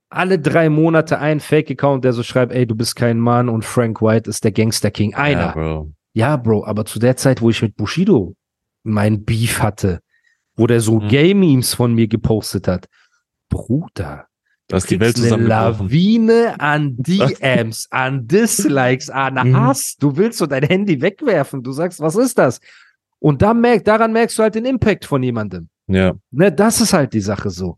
alle 0.09 0.39
drei 0.39 0.69
Monate 0.69 1.19
ein 1.19 1.39
Fake-Account, 1.39 2.03
der 2.03 2.13
so 2.13 2.23
schreibt, 2.23 2.51
ey, 2.53 2.65
du 2.65 2.75
bist 2.75 2.95
kein 2.95 3.19
Mann 3.19 3.47
und 3.49 3.63
Frank 3.63 4.01
White 4.01 4.29
ist 4.29 4.43
der 4.43 4.51
Gangster 4.51 4.89
King. 4.91 5.13
Einer. 5.13 5.39
Ja, 5.41 5.51
Bro. 5.53 5.91
Ja, 6.13 6.37
Bro, 6.37 6.65
aber 6.65 6.85
zu 6.85 6.99
der 6.99 7.15
Zeit, 7.15 7.41
wo 7.41 7.49
ich 7.51 7.61
mit 7.61 7.75
Bushido 7.77 8.35
mein 8.83 9.23
Beef 9.23 9.61
hatte, 9.61 9.99
wo 10.55 10.65
der 10.67 10.81
so 10.81 10.99
Mhm. 10.99 11.07
Gay-Memes 11.07 11.75
von 11.75 11.93
mir 11.93 12.07
gepostet 12.07 12.67
hat, 12.67 12.87
Bruder, 13.49 14.27
Da 14.71 14.77
ist 14.77 14.89
die 14.89 14.99
Welt 14.99 15.15
eine 15.17 15.23
zusammengebrochen. 15.25 15.87
Lawine 15.87 16.59
an 16.59 16.95
DMs, 16.99 17.87
an 17.91 18.27
Dislikes, 18.27 19.09
an 19.09 19.33
Mhm. 19.49 19.55
Hass. 19.57 19.95
Du 19.99 20.15
willst 20.17 20.37
so 20.39 20.45
dein 20.47 20.63
Handy 20.63 21.01
wegwerfen. 21.01 21.61
Du 21.61 21.71
sagst, 21.71 21.99
was 21.99 22.15
ist 22.15 22.37
das? 22.37 22.59
Und 23.19 23.41
da 23.41 23.53
merk, 23.53 23.83
daran 23.85 24.13
merkst 24.13 24.37
du 24.39 24.43
halt 24.43 24.55
den 24.55 24.65
Impact 24.65 25.05
von 25.05 25.21
jemandem. 25.21 25.67
Ja. 25.87 26.13
Ne, 26.31 26.51
das 26.51 26.81
ist 26.81 26.93
halt 26.93 27.13
die 27.13 27.21
Sache 27.21 27.49
so. 27.49 27.77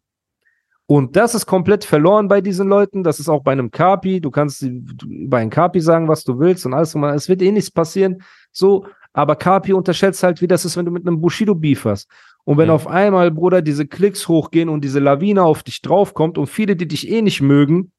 Und 0.85 1.15
das 1.15 1.33
ist 1.33 1.45
komplett 1.45 1.83
verloren 1.85 2.27
bei 2.27 2.41
diesen 2.41 2.67
Leuten. 2.67 3.03
Das 3.03 3.19
ist 3.19 3.29
auch 3.29 3.41
bei 3.41 3.53
einem 3.53 3.71
Kapi. 3.71 4.21
Du 4.21 4.29
kannst 4.29 4.61
über 4.61 5.37
einen 5.37 5.49
Kapi 5.49 5.79
sagen, 5.81 6.07
was 6.07 6.23
du 6.23 6.37
willst 6.39 6.65
und 6.65 6.73
alles. 6.73 6.93
Es 6.95 7.29
wird 7.29 7.41
eh 7.41 7.51
nichts 7.51 7.71
passieren. 7.71 8.21
So, 8.51 8.85
aber 9.13 9.35
Kapi 9.35 9.73
unterschätzt 9.73 10.21
halt, 10.23 10.41
wie 10.41 10.47
das 10.47 10.65
ist, 10.65 10.75
wenn 10.77 10.85
du 10.85 10.91
mit 10.91 11.07
einem 11.07 11.21
Bushido 11.21 11.55
Beef 11.55 11.85
hast. 11.85 12.07
Und 12.45 12.57
wenn 12.57 12.67
Mhm. 12.67 12.73
auf 12.73 12.87
einmal, 12.87 13.31
Bruder, 13.31 13.61
diese 13.61 13.87
Klicks 13.87 14.27
hochgehen 14.27 14.69
und 14.69 14.83
diese 14.83 14.99
Lawine 14.99 15.43
auf 15.43 15.63
dich 15.63 15.81
draufkommt 15.81 16.37
und 16.37 16.47
viele, 16.47 16.75
die 16.75 16.87
dich 16.87 17.09
eh 17.09 17.21
nicht 17.21 17.41
mögen, 17.41 17.91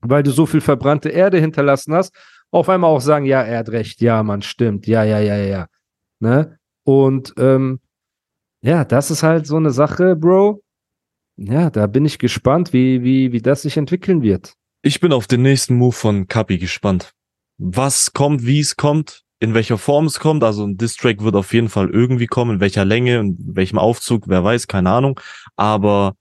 weil 0.00 0.22
du 0.22 0.30
so 0.30 0.46
viel 0.46 0.60
verbrannte 0.60 1.10
Erde 1.10 1.38
hinterlassen 1.38 1.94
hast, 1.94 2.14
auf 2.50 2.68
einmal 2.68 2.90
auch 2.90 3.00
sagen, 3.00 3.26
ja, 3.26 3.42
er 3.42 3.58
hat 3.58 3.68
recht, 3.68 4.00
ja, 4.00 4.22
man 4.22 4.42
stimmt, 4.42 4.86
ja, 4.86 5.04
ja, 5.04 5.20
ja, 5.20 5.36
ja, 5.36 5.46
ja. 5.46 5.66
Ne? 6.18 6.58
Und 6.84 7.32
ähm, 7.38 7.80
ja, 8.62 8.84
das 8.84 9.10
ist 9.10 9.22
halt 9.22 9.46
so 9.46 9.56
eine 9.56 9.70
Sache, 9.70 10.16
Bro. 10.16 10.62
Ja, 11.36 11.70
da 11.70 11.86
bin 11.86 12.04
ich 12.04 12.18
gespannt, 12.18 12.72
wie, 12.72 13.02
wie, 13.02 13.32
wie 13.32 13.40
das 13.40 13.62
sich 13.62 13.76
entwickeln 13.76 14.22
wird. 14.22 14.54
Ich 14.82 15.00
bin 15.00 15.12
auf 15.12 15.26
den 15.26 15.42
nächsten 15.42 15.76
Move 15.76 15.92
von 15.92 16.26
Kapi 16.26 16.58
gespannt. 16.58 17.12
Was 17.58 18.12
kommt, 18.12 18.44
wie 18.44 18.60
es 18.60 18.76
kommt, 18.76 19.22
in 19.40 19.54
welcher 19.54 19.78
Form 19.78 20.06
es 20.06 20.20
kommt. 20.20 20.44
Also 20.44 20.64
ein 20.64 20.76
Distrack 20.76 21.22
wird 21.22 21.34
auf 21.34 21.52
jeden 21.52 21.68
Fall 21.68 21.90
irgendwie 21.90 22.26
kommen, 22.26 22.56
in 22.56 22.60
welcher 22.60 22.84
Länge, 22.84 23.18
in 23.18 23.36
welchem 23.56 23.78
Aufzug, 23.78 24.28
wer 24.28 24.44
weiß, 24.44 24.66
keine 24.68 24.90
Ahnung. 24.90 25.18
Aber 25.56 26.14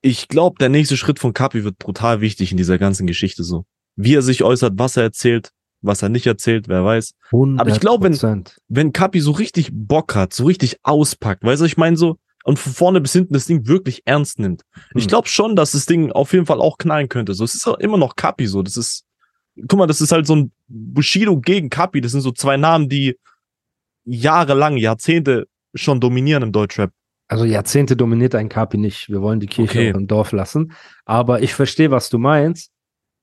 ich 0.00 0.28
glaube, 0.28 0.56
der 0.60 0.68
nächste 0.68 0.96
Schritt 0.96 1.18
von 1.18 1.32
Kapi 1.32 1.64
wird 1.64 1.78
brutal 1.78 2.20
wichtig 2.20 2.50
in 2.52 2.56
dieser 2.56 2.78
ganzen 2.78 3.06
Geschichte 3.06 3.42
so. 3.44 3.64
wie 4.00 4.14
er 4.14 4.22
sich 4.22 4.44
äußert, 4.44 4.74
was 4.76 4.96
er 4.96 5.02
erzählt, 5.02 5.50
was 5.80 6.02
er 6.02 6.08
nicht 6.08 6.24
erzählt, 6.24 6.68
wer 6.68 6.84
weiß. 6.84 7.14
100%. 7.32 7.60
Aber 7.60 7.70
ich 7.70 7.80
glaube, 7.80 8.04
wenn- 8.04 8.44
Wenn 8.68 8.92
Kapi 8.92 9.18
so 9.20 9.32
richtig 9.32 9.70
Bock 9.72 10.14
hat, 10.14 10.32
so 10.32 10.44
richtig 10.44 10.76
auspackt, 10.84 11.42
weißt 11.42 11.62
du, 11.62 11.66
ich 11.66 11.76
meine 11.76 11.96
so, 11.96 12.16
und 12.44 12.60
von 12.60 12.72
vorne 12.72 13.00
bis 13.00 13.12
hinten 13.14 13.34
das 13.34 13.46
Ding 13.46 13.66
wirklich 13.66 14.02
ernst 14.04 14.38
nimmt. 14.38 14.62
Ich 14.94 15.02
Hm. 15.04 15.08
glaube 15.08 15.26
schon, 15.26 15.56
dass 15.56 15.72
das 15.72 15.86
Ding 15.86 16.12
auf 16.12 16.32
jeden 16.32 16.46
Fall 16.46 16.60
auch 16.60 16.78
knallen 16.78 17.08
könnte. 17.08 17.34
So, 17.34 17.42
es 17.42 17.56
ist 17.56 17.66
auch 17.66 17.78
immer 17.78 17.96
noch 17.98 18.14
Kapi 18.14 18.46
so. 18.46 18.62
Das 18.62 18.76
ist, 18.76 19.02
guck 19.66 19.78
mal, 19.78 19.86
das 19.86 20.00
ist 20.00 20.12
halt 20.12 20.26
so 20.26 20.36
ein 20.36 20.52
Bushido 20.68 21.40
gegen 21.40 21.70
Kapi. 21.70 22.00
Das 22.00 22.12
sind 22.12 22.20
so 22.20 22.32
zwei 22.32 22.56
Namen, 22.56 22.88
die 22.88 23.16
jahrelang, 24.04 24.76
Jahrzehnte 24.76 25.48
schon 25.74 26.00
dominieren 26.00 26.42
im 26.42 26.52
Deutschrap. 26.52 26.90
Also 27.28 27.44
Jahrzehnte 27.44 27.96
dominiert 27.96 28.34
ein 28.34 28.48
Kapi 28.48 28.78
nicht. 28.78 29.08
Wir 29.10 29.20
wollen 29.20 29.40
die 29.40 29.46
Kirche 29.46 29.78
Okay. 29.80 29.88
im 29.90 30.06
Dorf 30.06 30.32
lassen. 30.32 30.72
Aber 31.04 31.42
ich 31.42 31.54
verstehe, 31.54 31.90
was 31.90 32.08
du 32.08 32.18
meinst. 32.18 32.70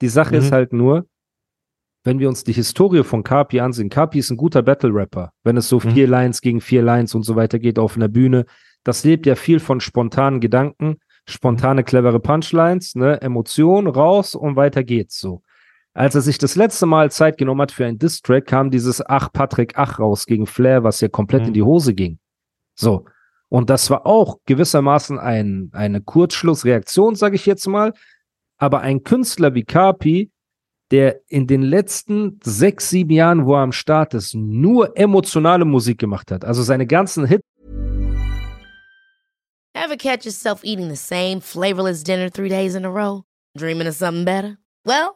Die 0.02 0.10
Sache 0.10 0.36
Mhm. 0.36 0.42
ist 0.42 0.52
halt 0.52 0.74
nur, 0.74 1.08
wenn 2.04 2.20
wir 2.20 2.30
uns 2.30 2.44
die 2.44 2.54
Historie 2.54 3.04
von 3.04 3.24
Kapi 3.24 3.60
ansehen, 3.62 3.90
Kapi 3.90 4.20
ist 4.20 4.30
ein 4.30 4.38
guter 4.38 4.62
Battle-Rapper. 4.62 5.32
Wenn 5.44 5.58
es 5.58 5.68
so 5.70 5.78
Mhm. 5.78 5.92
vier 5.92 6.08
Lines 6.08 6.42
gegen 6.42 6.62
vier 6.62 6.84
Lines 6.84 7.16
und 7.16 7.24
so 7.24 7.36
weiter 7.36 7.58
geht 7.58 7.80
auf 7.80 7.96
einer 7.96 8.08
Bühne, 8.10 8.46
das 8.84 9.04
lebt 9.04 9.26
ja 9.26 9.34
viel 9.34 9.60
von 9.60 9.80
spontanen 9.80 10.40
Gedanken, 10.40 10.98
spontane, 11.28 11.84
clevere 11.84 12.20
Punchlines, 12.20 12.94
ne, 12.94 13.20
Emotionen 13.22 13.88
raus 13.88 14.36
und 14.36 14.56
weiter 14.56 14.84
geht's 14.84 15.20
so. 15.20 15.42
Als 15.98 16.14
er 16.14 16.20
sich 16.22 16.38
das 16.38 16.58
letzte 16.58 16.86
Mal 16.86 17.10
Zeit 17.10 17.38
genommen 17.38 17.62
hat 17.62 17.72
für 17.72 17.86
einen 17.86 17.98
Diss-Track, 17.98 18.46
kam 18.48 18.70
dieses 18.70 19.02
Ach, 19.08 19.32
Patrick, 19.32 19.74
Ach 19.78 19.98
raus 19.98 20.26
gegen 20.26 20.46
Flair, 20.46 20.84
was 20.84 21.00
ja 21.00 21.08
komplett 21.08 21.44
Mhm. 21.44 21.48
in 21.48 21.54
die 21.54 21.64
Hose 21.64 21.94
ging. 21.94 22.20
So. 22.78 23.06
Und 23.48 23.70
das 23.70 23.90
war 23.90 24.06
auch 24.06 24.40
gewissermaßen 24.46 25.18
ein, 25.18 25.70
eine 25.72 26.02
Kurzschlussreaktion, 26.02 27.16
sage 27.16 27.36
ich 27.36 27.46
jetzt 27.46 27.66
mal. 27.68 27.94
Aber 28.58 28.82
ein 28.82 29.04
Künstler 29.04 29.54
wie 29.54 29.64
Kapi, 29.64 30.32
der 30.92 31.22
in 31.28 31.48
den 31.48 31.62
letzten 31.62 32.40
sechs, 32.44 32.90
sieben 32.90 33.12
Jahren, 33.12 33.46
wo 33.46 33.54
er 33.56 33.62
am 33.62 33.72
Start 33.72 34.14
ist, 34.16 34.36
nur 34.36 34.98
emotionale 34.98 35.64
Musik 35.64 35.98
gemacht 36.00 36.30
hat. 36.30 36.44
Also 36.44 36.62
seine 36.62 36.86
ganzen 36.88 37.26
Hits 37.26 37.44
Ever 39.74 39.98
catch 39.98 40.26
yourself 40.26 40.64
eating 40.64 40.90
the 40.90 40.96
same 40.96 41.40
flavorless 41.42 42.04
dinner 42.04 42.30
three 42.30 42.50
days 42.50 42.76
in 42.76 42.86
a 42.86 42.90
row? 42.90 43.24
Dreaming 43.58 43.88
of 43.88 43.96
something 43.96 44.26
better? 44.26 44.58
Well, 44.86 45.16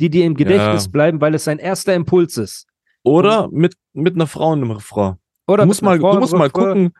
die 0.00 0.10
dir 0.10 0.24
im 0.24 0.34
Gedächtnis 0.34 0.84
Ja. 0.86 0.90
bleiben, 0.90 1.20
weil 1.20 1.34
es 1.34 1.44
sein 1.44 1.58
erster 1.58 1.94
Impuls 1.94 2.36
ist. 2.36 2.66
Oder 3.02 3.48
mit, 3.50 3.74
mit 3.92 4.14
einer 4.14 4.26
Frau 4.26 4.52
in 4.52 4.60
einem 4.62 4.72
Refrain. 4.72 5.16
Oder 5.46 5.62
du 5.62 5.68
musst 5.68 5.82
mal, 5.82 5.98
Frau 5.98 6.12
du 6.14 6.20
musst 6.20 6.34
mal 6.34 6.50
gucken, 6.50 6.92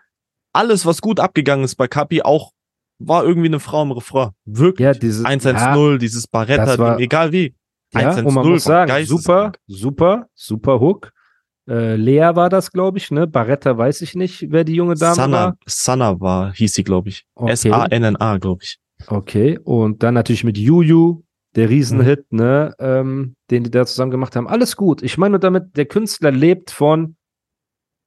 alles, 0.53 0.87
was 0.87 1.01
gut 1.03 1.21
abgegangen 1.21 1.65
ist 1.65 1.77
bei 1.77 1.87
Kapi, 1.89 2.23
auch 2.23 2.53
war 2.99 3.25
irgendwie 3.25 3.49
eine 3.49 3.61
Frau 3.61 3.83
im 3.83 3.93
Refrain. 3.93 4.31
Wirklich. 4.45 4.85
Ja, 4.85 4.93
dieses 4.93 5.25
110, 5.25 5.99
dieses 5.99 6.27
Barretta, 6.27 6.79
war- 6.79 6.99
egal 6.99 7.31
wie. 7.33 7.55
Ja, 7.95 8.01
110 8.01 8.27
und 8.27 8.35
man 8.35 8.49
muss 8.49 8.65
sagen, 8.65 9.07
super, 9.07 9.53
super, 9.67 10.27
super 10.35 10.81
Hook. 10.81 11.13
Äh, 11.69 11.97
Lea 11.97 12.31
war 12.35 12.49
das, 12.49 12.73
glaube 12.73 12.99
ich, 12.99 13.11
ne? 13.11 13.27
Barretta 13.27 13.77
weiß 13.77 14.01
ich 14.01 14.15
nicht, 14.15 14.47
wer 14.51 14.65
die 14.65 14.75
junge 14.75 14.95
Dame 14.95 15.15
Sanna, 15.15 15.37
war. 15.39 15.57
Sanna 15.67 16.19
war, 16.21 16.53
hieß 16.55 16.75
sie, 16.75 16.83
glaube 16.85 17.11
ich. 17.11 17.25
Okay. 17.35 17.53
S-A-N-N-A, 17.53 18.39
glaube 18.39 18.63
ich. 18.65 18.79
Okay, 19.07 19.59
und 19.63 20.03
dann 20.03 20.15
natürlich 20.15 20.45
mit 20.45 20.57
Juju, 20.59 21.23
der 21.59 21.69
Riesenhit, 21.69 22.27
Mhm. 22.31 22.39
ne, 22.39 22.75
ähm, 22.79 23.37
den 23.51 23.65
die 23.65 23.71
da 23.71 23.85
zusammen 23.85 24.11
gemacht 24.11 24.35
haben. 24.37 24.49
Alles 24.49 24.77
gut. 24.77 25.03
Ich 25.03 25.19
meine 25.19 25.33
nur 25.33 25.41
damit, 25.41 25.77
der 25.77 25.87
Künstler 25.87 26.31
lebt 26.31 26.71
von 26.71 27.17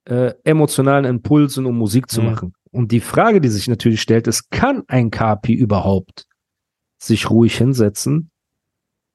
äh, 0.06 0.34
emotionalen 0.44 1.06
Impulsen, 1.06 1.68
um 1.68 1.78
Musik 1.78 2.10
zu 2.10 2.22
Mhm. 2.24 2.28
machen. 2.28 2.54
Und 2.72 2.92
die 2.92 3.02
Frage, 3.02 3.40
die 3.40 3.50
sich 3.50 3.68
natürlich 3.68 4.02
stellt, 4.02 4.26
ist, 4.26 4.50
kann 4.50 4.82
ein 4.88 5.12
Kapi 5.12 5.54
überhaupt 5.54 6.26
sich 6.98 7.30
ruhig 7.30 7.56
hinsetzen, 7.58 8.32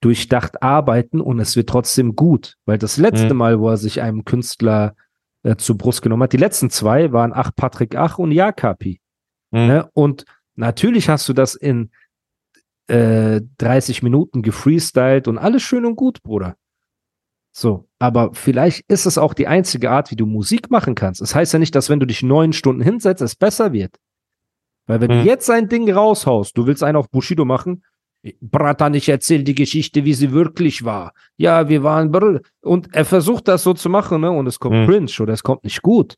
durchdacht 0.01 0.63
arbeiten 0.63 1.21
und 1.21 1.41
es 1.41 1.57
wird 1.57 1.69
trotzdem 1.69 2.15
gut? 2.15 2.55
Weil 2.67 2.79
das 2.79 2.99
letzte 2.99 3.35
Mhm. 3.35 3.39
Mal, 3.39 3.61
wo 3.61 3.69
er 3.71 3.79
sich 3.79 4.01
einem 4.01 4.25
Künstler 4.25 4.95
äh, 5.43 5.57
zur 5.57 5.77
Brust 5.77 6.03
genommen 6.03 6.23
hat, 6.23 6.33
die 6.33 6.37
letzten 6.39 6.71
zwei 6.71 7.11
waren 7.13 7.33
Ach 7.35 7.51
Patrick 7.57 7.97
Ach 7.97 8.19
und 8.19 8.31
Ja 8.31 8.53
Kapi. 8.53 9.01
Mhm. 9.51 9.67
Ne? 9.67 9.91
Und 9.93 10.25
natürlich 10.55 11.09
hast 11.09 11.29
du 11.29 11.33
das 11.33 11.55
in 11.57 11.91
äh, 12.89 13.41
30 13.59 14.03
Minuten 14.03 14.43
gefreestylt 14.43 15.29
und 15.29 15.39
alles 15.39 15.63
schön 15.63 15.85
und 15.85 15.97
gut, 15.97 16.23
Bruder. 16.23 16.57
So, 17.53 17.89
aber 17.99 18.31
vielleicht 18.35 18.85
ist 18.91 19.07
es 19.07 19.17
auch 19.17 19.33
die 19.33 19.47
einzige 19.49 19.91
Art, 19.91 20.11
wie 20.11 20.17
du 20.17 20.27
Musik 20.27 20.71
machen 20.71 20.95
kannst. 20.95 21.23
Es 21.23 21.35
heißt 21.35 21.53
ja 21.55 21.59
nicht, 21.59 21.75
dass 21.75 21.89
wenn 21.89 22.01
du 22.01 22.07
dich 22.07 22.23
neun 22.23 22.53
Stunden 22.53 22.83
hinsetzt, 22.83 23.23
es 23.23 23.35
besser 23.35 23.73
wird. 23.73 23.97
Weil 24.87 25.01
wenn 25.01 25.09
du 25.09 25.17
Mhm. 25.17 25.25
jetzt 25.25 25.51
ein 25.51 25.69
Ding 25.69 25.91
raushaust, 25.91 26.57
du 26.57 26.67
willst 26.67 26.83
einen 26.85 26.97
auf 26.97 27.11
Bushido 27.11 27.45
machen, 27.45 27.83
Bratan, 28.41 28.95
ich 28.95 29.09
erzähl 29.09 29.43
die 29.45 29.55
Geschichte, 29.55 30.05
wie 30.05 30.13
sie 30.15 30.33
wirklich 30.33 30.85
war. 30.85 31.13
Ja, 31.37 31.69
wir 31.69 31.83
waren 31.85 32.11
brr. 32.11 32.41
und 32.61 32.93
er 32.93 33.05
versucht 33.05 33.47
das 33.49 33.63
so 33.63 33.73
zu 33.73 33.89
machen, 33.89 34.21
ne? 34.21 34.31
Und 34.31 34.47
es 34.49 34.59
kommt 34.59 34.77
Mhm. 34.77 34.87
cringe 34.87 35.13
oder 35.21 35.33
es 35.33 35.43
kommt 35.45 35.63
nicht 35.65 35.81
gut. 35.83 36.17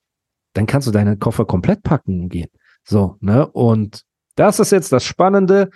Dann 0.55 0.67
kannst 0.67 0.89
du 0.89 0.91
deinen 0.91 1.19
Koffer 1.19 1.45
komplett 1.45 1.83
packen 1.83 2.23
und 2.23 2.29
gehen. 2.31 2.49
So, 2.83 3.17
ne? 3.21 3.47
Und 3.47 4.03
das 4.37 4.59
ist 4.59 4.73
jetzt 4.73 4.91
das 4.91 5.05
Spannende. 5.05 5.69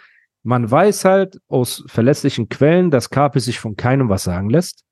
Man 0.42 0.70
weiß 0.70 1.04
halt 1.04 1.40
aus 1.49 1.84
verlässlichen 1.87 2.49
Quellen, 2.49 2.90
dass 2.90 3.11
Kapi 3.11 3.40
sich 3.40 3.61
von 3.61 3.76
keinem 3.76 4.08
was 4.08 4.25
sagen 4.25 4.50
lässt. 4.50 4.84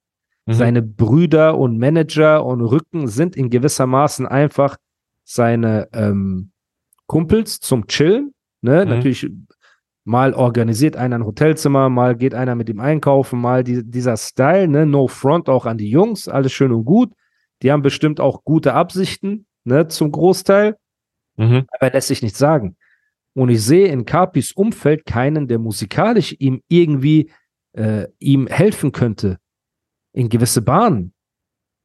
Mhm. 0.46 0.52
Seine 0.52 0.82
Brüder 0.82 1.58
und 1.58 1.78
Manager 1.78 2.44
und 2.44 2.60
Rücken 2.60 3.08
sind 3.08 3.36
in 3.36 3.50
gewissermaßen 3.50 4.26
einfach 4.26 4.76
seine 5.24 5.88
ähm, 5.92 6.52
Kumpels 7.06 7.60
zum 7.60 7.86
Chillen. 7.88 8.32
Ne? 8.62 8.84
Mhm. 8.84 8.90
Natürlich 8.90 9.28
mal 10.04 10.34
organisiert 10.34 10.96
einer 10.96 11.16
ein 11.16 11.26
Hotelzimmer, 11.26 11.88
mal 11.88 12.16
geht 12.16 12.34
einer 12.34 12.54
mit 12.54 12.68
ihm 12.68 12.80
einkaufen, 12.80 13.40
mal 13.40 13.64
die, 13.64 13.84
dieser 13.84 14.16
Style, 14.16 14.68
ne? 14.68 14.86
No 14.86 15.08
front 15.08 15.48
auch 15.48 15.66
an 15.66 15.78
die 15.78 15.90
Jungs, 15.90 16.28
alles 16.28 16.52
schön 16.52 16.72
und 16.72 16.84
gut. 16.84 17.12
Die 17.62 17.70
haben 17.70 17.82
bestimmt 17.82 18.20
auch 18.20 18.42
gute 18.44 18.72
Absichten, 18.72 19.46
ne, 19.64 19.88
zum 19.88 20.10
Großteil 20.10 20.76
Mhm. 21.36 21.66
aber 21.70 21.86
er 21.86 21.92
lässt 21.92 22.08
sich 22.08 22.22
nichts 22.22 22.38
sagen. 22.38 22.76
Und 23.34 23.48
ich 23.50 23.62
sehe 23.62 23.88
in 23.88 24.04
Capis 24.04 24.52
Umfeld 24.52 25.06
keinen, 25.06 25.46
der 25.48 25.58
musikalisch 25.58 26.34
ihm 26.38 26.60
irgendwie 26.68 27.30
äh, 27.72 28.06
ihm 28.18 28.46
helfen 28.48 28.90
könnte 28.92 29.38
in 30.12 30.28
gewisse 30.28 30.62
Bahnen. 30.62 31.12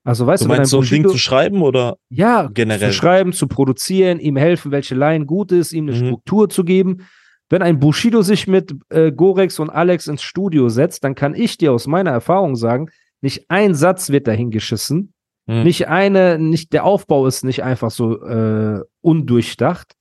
Also 0.03 0.25
weißt 0.27 0.43
Du 0.43 0.47
du, 0.47 0.51
wenn 0.51 0.57
meinst, 0.59 0.71
so 0.71 0.81
ein 0.81 0.85
Ding 0.87 1.07
zu 1.07 1.17
schreiben 1.17 1.61
oder? 1.61 1.97
ja, 2.09 2.49
generell? 2.53 2.89
zu 2.89 2.93
schreiben, 2.95 3.33
zu 3.33 3.47
produzieren, 3.47 4.19
ihm 4.19 4.37
helfen, 4.37 4.71
welche 4.71 4.95
Line 4.95 5.25
gut 5.25 5.51
ist, 5.51 5.71
ihm 5.73 5.87
eine 5.87 5.97
Mhm. 5.99 6.05
Struktur 6.05 6.49
zu 6.49 6.63
geben. 6.63 7.05
Wenn 7.49 7.61
ein 7.61 7.79
Bushido 7.79 8.23
sich 8.23 8.47
mit 8.47 8.75
äh, 8.89 9.11
Gorex 9.11 9.59
und 9.59 9.69
Alex 9.69 10.07
ins 10.07 10.23
Studio 10.23 10.69
setzt, 10.69 11.03
dann 11.03 11.13
kann 11.13 11.35
ich 11.35 11.57
dir 11.57 11.71
aus 11.73 11.85
meiner 11.85 12.09
Erfahrung 12.11 12.55
sagen, 12.55 12.89
nicht 13.21 13.45
ein 13.49 13.75
Satz 13.75 14.09
wird 14.09 14.27
dahin 14.27 14.49
geschissen, 14.51 15.11
Mhm. 15.47 15.61
nicht 15.61 15.87
eine, 15.87 16.39
nicht 16.39 16.73
der 16.73 16.85
Aufbau 16.85 17.27
ist 17.27 17.43
nicht 17.43 17.61
einfach 17.63 17.91
so 17.91 18.19
äh, 18.23 18.81
undurchdacht. 19.01 19.93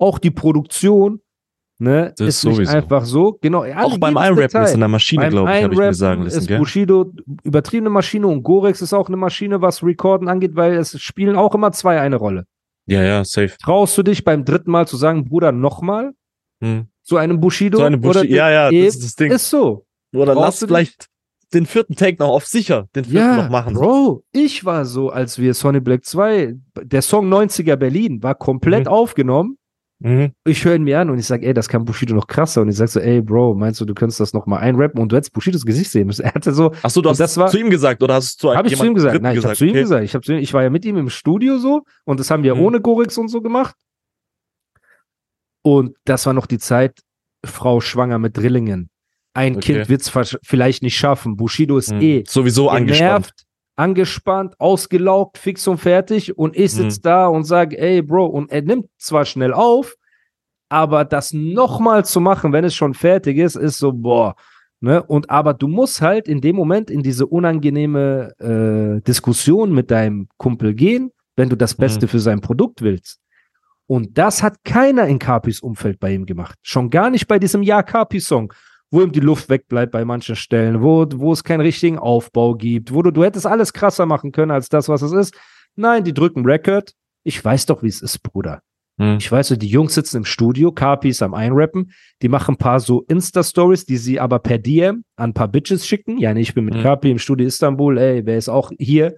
Auch 0.00 0.18
die 0.18 0.30
Produktion, 0.30 1.20
ne, 1.78 2.12
Das 2.16 2.26
ist 2.28 2.44
nicht 2.44 2.54
sowieso. 2.56 2.72
einfach 2.76 3.04
so. 3.04 3.38
Genau, 3.40 3.60
alle- 3.60 3.76
Auch 3.84 3.98
beim 3.98 4.14
Detail. 4.36 4.64
ist 4.64 4.74
in 4.74 4.80
der 4.80 4.88
Maschine, 4.88 5.22
Beim 5.22 5.30
glaube 5.30 5.50
ich, 5.56 5.62
habe 5.62 5.74
ich 5.74 5.78
mir 5.80 5.94
sagen 5.94 6.22
lassen, 6.22 6.38
ist 6.38 6.48
gell? 6.48 6.58
Bushido 6.58 7.12
übertriebene 7.42 7.90
Maschine 7.90 8.26
und 8.26 8.42
Gorex 8.42 8.80
ist 8.82 8.92
auch 8.92 9.08
eine 9.08 9.16
Maschine, 9.16 9.60
was 9.62 9.82
Recorden 9.82 10.28
angeht, 10.28 10.56
weil 10.56 10.74
es 10.74 11.00
spielen 11.00 11.36
auch 11.36 11.54
immer 11.54 11.70
zwei 11.72 12.00
eine 12.00 12.16
Rolle. 12.16 12.46
Ja, 12.86 13.02
ja, 13.02 13.24
safe. 13.24 13.52
Traust 13.62 13.96
du 13.98 14.02
dich 14.02 14.24
beim 14.24 14.44
dritten 14.44 14.70
Mal 14.70 14.88
zu 14.88 14.96
sagen, 14.96 15.24
Bruder, 15.24 15.52
nochmal 15.52 16.12
Mhm. 16.60 16.88
zu 17.02 17.16
einem 17.18 17.38
Bushido? 17.40 17.78
So 17.78 17.84
eine 17.84 17.98
Buschi 17.98 18.18
Oder 18.20 18.24
ja, 18.28 18.50
ja, 18.50 18.70
das 18.70 18.94
ist 18.96 19.04
das 19.04 19.14
Ding. 19.14 19.30
Ist 19.32 19.48
so. 19.48 19.84
Oder 20.12 20.34
Brauchst 20.34 20.62
lass 20.62 20.68
vielleicht 20.68 21.06
den 21.54 21.66
vierten 21.66 21.94
Take 21.96 22.16
noch 22.20 22.28
auf 22.30 22.46
sicher, 22.46 22.88
den 22.96 23.04
vierten 23.04 23.16
Ja, 23.28 23.36
noch 23.36 23.48
machen. 23.50 23.74
Bro, 23.74 24.22
ich 24.32 24.64
war 24.64 24.84
so, 24.84 25.10
als 25.10 25.38
wir 25.38 25.52
Sonny 25.54 25.80
Black 25.80 26.04
2, 26.04 26.54
der 26.82 27.02
Song 27.02 27.28
90er 27.28 27.76
Berlin 27.76 28.22
war 28.22 28.34
komplett 28.34 28.86
Mhm. 28.86 28.92
aufgenommen. 28.92 29.56
Mhm. 30.02 30.32
Ich 30.46 30.64
höre 30.64 30.76
ihn 30.76 30.84
mir 30.84 30.98
an 30.98 31.10
und 31.10 31.18
ich 31.18 31.26
sage, 31.26 31.46
ey, 31.46 31.52
das 31.52 31.68
kann 31.68 31.84
Bushido 31.84 32.14
noch 32.14 32.26
krasser. 32.26 32.62
Und 32.62 32.70
ich 32.70 32.76
sag 32.76 32.88
so, 32.88 33.00
ey, 33.00 33.20
Bro, 33.20 33.54
meinst 33.54 33.80
du, 33.80 33.84
du 33.84 33.92
könntest 33.94 34.18
das 34.18 34.32
noch 34.32 34.46
mal 34.46 34.56
einrappen? 34.56 34.98
Und 34.98 35.12
du 35.12 35.16
hättest 35.16 35.34
Bushidos 35.34 35.66
Gesicht 35.66 35.90
sehen 35.90 36.06
müssen. 36.06 36.22
Er 36.24 36.32
hatte 36.34 36.52
so, 36.54 36.72
Ach 36.82 36.88
so, 36.90 37.02
du 37.02 37.10
hast 37.10 37.18
das 37.20 37.36
war- 37.36 37.48
zu 37.50 37.58
ihm 37.58 37.68
gesagt 37.68 38.02
oder 38.02 38.14
hast 38.14 38.42
du 38.42 38.48
zu 38.48 38.56
Habe 38.56 38.68
ich 38.68 38.76
zu 38.78 38.86
ihm 38.86 38.94
gesagt. 38.94 39.20
Nein, 39.22 39.36
ich 39.36 39.44
habe 39.44 39.54
zu 39.54 39.64
ihm 39.64 39.70
Okay. 39.70 39.80
gesagt. 39.82 40.04
Ich, 40.04 40.14
hab 40.14 40.24
zu 40.24 40.32
ihm, 40.32 40.38
ich 40.38 40.54
war 40.54 40.62
ja 40.62 40.70
mit 40.70 40.84
ihm 40.86 40.96
im 40.96 41.10
Studio 41.10 41.58
so 41.58 41.82
und 42.04 42.18
das 42.18 42.30
haben 42.30 42.42
wir 42.42 42.54
Mhm. 42.54 42.60
ohne 42.62 42.80
Gorix 42.80 43.18
und 43.18 43.28
so 43.28 43.42
gemacht. 43.42 43.74
Und 45.62 45.96
das 46.04 46.24
war 46.26 46.32
noch 46.32 46.46
die 46.46 46.58
Zeit, 46.58 47.00
Frau 47.44 47.80
schwanger 47.80 48.18
mit 48.18 48.36
Drillingen. 48.36 48.88
Ein 49.34 49.56
Okay. 49.56 49.74
Kind 49.74 49.88
wird 49.88 50.00
es 50.02 50.38
vielleicht 50.42 50.82
nicht 50.82 50.96
schaffen. 50.96 51.36
Bushido 51.36 51.78
ist 51.78 51.92
Mhm. 51.92 52.00
eh 52.00 52.24
Sowieso 52.26 52.68
genervt, 52.68 52.80
angespannt, 52.80 53.32
ausgelaugt, 54.58 55.38
fix 55.38 55.66
und 55.68 55.78
fertig. 55.78 56.36
Und 56.36 56.56
ich 56.56 56.72
Mhm. 56.72 56.76
sitze 56.76 57.00
da 57.02 57.26
und 57.26 57.44
sage, 57.44 57.78
ey, 57.78 58.02
Bro, 58.02 58.26
und 58.26 58.50
er 58.50 58.62
nimmt 58.62 58.86
zwar 58.98 59.24
schnell 59.24 59.52
auf, 59.52 59.94
aber 60.68 61.04
das 61.04 61.32
nochmal 61.32 62.04
zu 62.04 62.20
machen, 62.20 62.52
wenn 62.52 62.64
es 62.64 62.74
schon 62.74 62.94
fertig 62.94 63.38
ist, 63.38 63.56
ist 63.56 63.78
so, 63.78 63.92
boah. 63.92 64.34
Ne? 64.82 65.02
Und 65.02 65.28
aber 65.28 65.52
du 65.52 65.68
musst 65.68 66.00
halt 66.00 66.26
in 66.28 66.40
dem 66.40 66.56
Moment 66.56 66.90
in 66.90 67.02
diese 67.02 67.26
unangenehme 67.26 68.32
äh, 68.38 69.02
Diskussion 69.02 69.72
mit 69.72 69.90
deinem 69.90 70.28
Kumpel 70.38 70.72
gehen, 70.74 71.10
wenn 71.36 71.48
du 71.50 71.56
das 71.56 71.74
Beste 71.74 72.08
für 72.08 72.18
sein 72.20 72.40
Produkt 72.40 72.80
willst. 72.80 73.20
Und 73.86 74.16
das 74.16 74.42
hat 74.42 74.62
keiner 74.64 75.06
in 75.06 75.18
Capis 75.18 75.60
Umfeld 75.60 75.98
bei 76.00 76.14
ihm 76.14 76.24
gemacht. 76.24 76.58
Schon 76.62 76.88
gar 76.90 77.10
nicht 77.10 77.26
bei 77.26 77.38
diesem 77.38 77.62
Ja 77.62 77.82
Capi-Song, 77.82 78.52
wo 78.90 79.02
ihm 79.02 79.12
die 79.12 79.20
Luft 79.20 79.48
wegbleibt 79.48 79.92
bei 79.92 80.04
manchen 80.04 80.36
Stellen, 80.36 80.82
wo, 80.82 81.06
wo 81.14 81.32
es 81.32 81.44
keinen 81.44 81.60
richtigen 81.60 81.98
Aufbau 81.98 82.54
gibt, 82.54 82.92
wo 82.92 83.02
du, 83.02 83.10
du 83.10 83.24
hättest 83.24 83.46
alles 83.46 83.72
krasser 83.72 84.06
machen 84.06 84.32
können 84.32 84.50
als 84.50 84.68
das, 84.68 84.88
was 84.88 85.02
es 85.02 85.12
ist. 85.12 85.34
Nein, 85.76 86.04
die 86.04 86.14
drücken 86.14 86.44
Record. 86.44 86.92
Ich 87.22 87.42
weiß 87.44 87.66
doch, 87.66 87.82
wie 87.82 87.88
es 87.88 88.02
ist, 88.02 88.22
Bruder. 88.22 88.62
Mhm. 89.00 89.16
Ich 89.18 89.30
weiß 89.30 89.48
so, 89.48 89.56
die 89.56 89.68
Jungs 89.68 89.94
sitzen 89.94 90.18
im 90.18 90.24
Studio, 90.24 90.72
Kapi 90.72 91.08
ist 91.08 91.22
am 91.22 91.34
Einrappen, 91.34 91.92
die 92.22 92.28
machen 92.28 92.54
ein 92.54 92.58
paar 92.58 92.80
so 92.80 93.02
Insta-Stories, 93.08 93.86
die 93.86 93.96
sie 93.96 94.20
aber 94.20 94.38
per 94.40 94.58
DM 94.58 95.04
an 95.16 95.30
ein 95.30 95.34
paar 95.34 95.48
Bitches 95.48 95.86
schicken. 95.86 96.18
Ja, 96.18 96.34
nee, 96.34 96.40
ich 96.40 96.54
bin 96.54 96.64
mit. 96.64 96.82
Kapi 96.82 97.10
im 97.10 97.18
Studio 97.18 97.46
Istanbul, 97.46 97.98
ey, 97.98 98.26
wer 98.26 98.36
ist 98.36 98.48
auch 98.48 98.70
hier? 98.78 99.14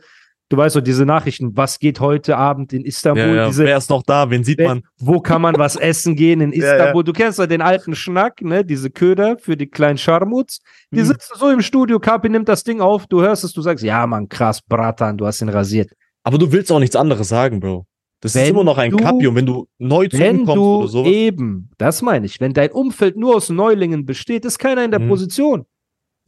Du 0.52 0.58
weißt 0.58 0.74
so, 0.74 0.82
diese 0.82 1.06
Nachrichten, 1.06 1.56
was 1.56 1.78
geht 1.78 1.98
heute 1.98 2.36
Abend 2.36 2.74
in 2.74 2.84
Istanbul? 2.84 3.22
Ja, 3.22 3.34
ja. 3.34 3.46
Diese, 3.46 3.64
Wer 3.64 3.78
ist 3.78 3.88
noch 3.88 4.02
da? 4.02 4.28
Wen 4.28 4.44
sieht 4.44 4.58
Wer- 4.58 4.68
man? 4.68 4.82
wo 4.98 5.18
kann 5.18 5.40
man 5.40 5.56
was 5.56 5.76
essen 5.90 6.14
gehen 6.14 6.42
in 6.42 6.52
Ja, 6.52 6.58
ja. 6.66 6.72
Istanbul? 6.76 7.04
Du 7.04 7.14
kennst 7.14 7.38
doch 7.38 7.46
den 7.46 7.62
alten 7.62 7.94
Schnack, 7.94 8.42
ne? 8.42 8.62
Diese 8.62 8.90
Köder 8.90 9.38
für 9.38 9.56
die 9.56 9.66
kleinen 9.66 9.96
Scharmuts. 9.96 10.60
Die 10.90 11.00
Mhm. 11.00 11.04
sitzen 11.06 11.32
so 11.38 11.48
im 11.48 11.62
Studio, 11.62 11.98
Kapi 11.98 12.28
nimmt 12.28 12.50
das 12.50 12.64
Ding 12.64 12.82
auf, 12.82 13.06
du 13.06 13.22
hörst 13.22 13.44
es, 13.44 13.54
du 13.54 13.62
sagst, 13.62 13.82
ja, 13.82 14.06
Mann, 14.06 14.28
krass, 14.28 14.60
Bratan, 14.60 15.16
du 15.16 15.24
hast 15.26 15.40
ihn 15.40 15.48
rasiert. 15.48 15.90
Aber 16.22 16.36
du 16.36 16.52
willst 16.52 16.70
auch 16.70 16.80
nichts 16.80 16.96
anderes 16.96 17.28
sagen, 17.30 17.58
Bro. 17.58 17.86
Das 18.20 18.34
Wenn 18.34 18.42
ist 18.44 18.50
immer 18.50 18.62
noch 18.62 18.76
ein 18.76 18.94
Kapi 18.94 19.26
und 19.26 19.34
wenn 19.34 19.46
du 19.46 19.66
neu 19.78 20.06
zu 20.06 20.18
ihm 20.22 20.44
kommst 20.44 20.58
oder 20.58 20.88
sowas. 20.88 21.10
eben, 21.10 21.70
das 21.78 22.02
meine 22.02 22.26
ich, 22.26 22.40
wenn 22.42 22.52
dein 22.52 22.72
Umfeld 22.72 23.16
nur 23.16 23.36
aus 23.36 23.48
Neulingen 23.48 24.04
besteht, 24.04 24.44
ist 24.44 24.58
keiner 24.58 24.84
in 24.84 24.90
der 24.90 25.00
Mhm. 25.00 25.08
Position. 25.08 25.64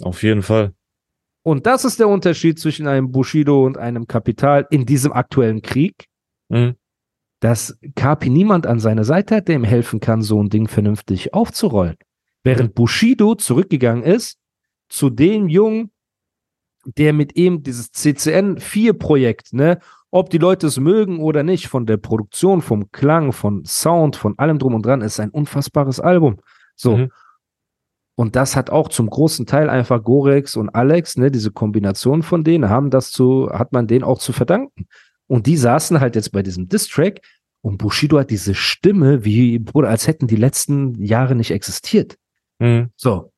Auf 0.02 0.22
jeden 0.22 0.40
Fall. 0.42 0.72
Und 1.44 1.66
das 1.66 1.84
ist 1.84 2.00
der 2.00 2.08
Unterschied 2.08 2.58
zwischen 2.58 2.86
einem 2.86 3.12
Bushido 3.12 3.64
und 3.64 3.76
einem 3.76 4.06
Kapital 4.06 4.66
in 4.70 4.86
diesem 4.86 5.12
aktuellen 5.12 5.60
Krieg, 5.62 6.06
Mhm. 6.48 6.74
dass 7.40 7.78
Kapi 7.94 8.30
niemand 8.30 8.66
an 8.66 8.80
seiner 8.80 9.04
Seite 9.04 9.36
hat, 9.36 9.48
der 9.48 9.56
ihm 9.56 9.64
helfen 9.64 10.00
kann, 10.00 10.22
so 10.22 10.42
ein 10.42 10.48
Ding 10.48 10.68
vernünftig 10.68 11.34
aufzurollen. 11.34 11.96
Während 12.42 12.74
Bushido 12.74 13.34
zurückgegangen 13.34 14.02
ist 14.02 14.38
zu 14.88 15.10
dem 15.10 15.48
Jungen, 15.48 15.90
der 16.84 17.12
mit 17.12 17.36
ihm 17.36 17.62
dieses 17.62 17.92
CCN4-Projekt, 17.92 19.52
ne, 19.52 19.78
ob 20.10 20.30
die 20.30 20.38
Leute 20.38 20.66
es 20.66 20.78
mögen 20.78 21.18
oder 21.18 21.42
nicht, 21.42 21.68
von 21.68 21.86
der 21.86 21.96
Produktion, 21.96 22.62
vom 22.62 22.90
Klang, 22.92 23.32
von 23.32 23.64
Sound, 23.64 24.16
von 24.16 24.38
allem 24.38 24.58
drum 24.58 24.74
und 24.74 24.84
dran, 24.86 25.00
ist 25.00 25.20
ein 25.20 25.30
unfassbares 25.30 26.00
Album. 26.00 26.40
So. 26.76 26.96
Mhm. 26.96 27.10
Und 28.16 28.36
das 28.36 28.54
hat 28.54 28.70
auch 28.70 28.88
zum 28.88 29.10
großen 29.10 29.46
Teil 29.46 29.68
einfach 29.68 30.02
Gorex 30.02 30.56
und 30.56 30.68
Alex, 30.70 31.16
ne, 31.16 31.30
diese 31.30 31.50
Kombination 31.50 32.22
von 32.22 32.44
denen, 32.44 32.68
haben 32.68 32.90
das 32.90 33.10
zu, 33.10 33.48
hat 33.50 33.72
man 33.72 33.88
denen 33.88 34.04
auch 34.04 34.18
zu 34.18 34.32
verdanken. 34.32 34.86
Und 35.26 35.46
die 35.46 35.56
saßen 35.56 36.00
halt 36.00 36.14
jetzt 36.14 36.30
bei 36.30 36.42
diesem 36.42 36.68
Distrack 36.68 37.20
und 37.60 37.78
Bushido 37.78 38.18
hat 38.18 38.30
diese 38.30 38.54
Stimme, 38.54 39.24
wie, 39.24 39.58
Bruder, 39.58 39.88
als 39.88 40.06
hätten 40.06 40.26
die 40.26 40.36
letzten 40.36 41.02
Jahre 41.02 41.34
nicht 41.34 41.50
existiert. 41.50 42.16
Mhm. 42.58 42.90
So. 42.94 43.32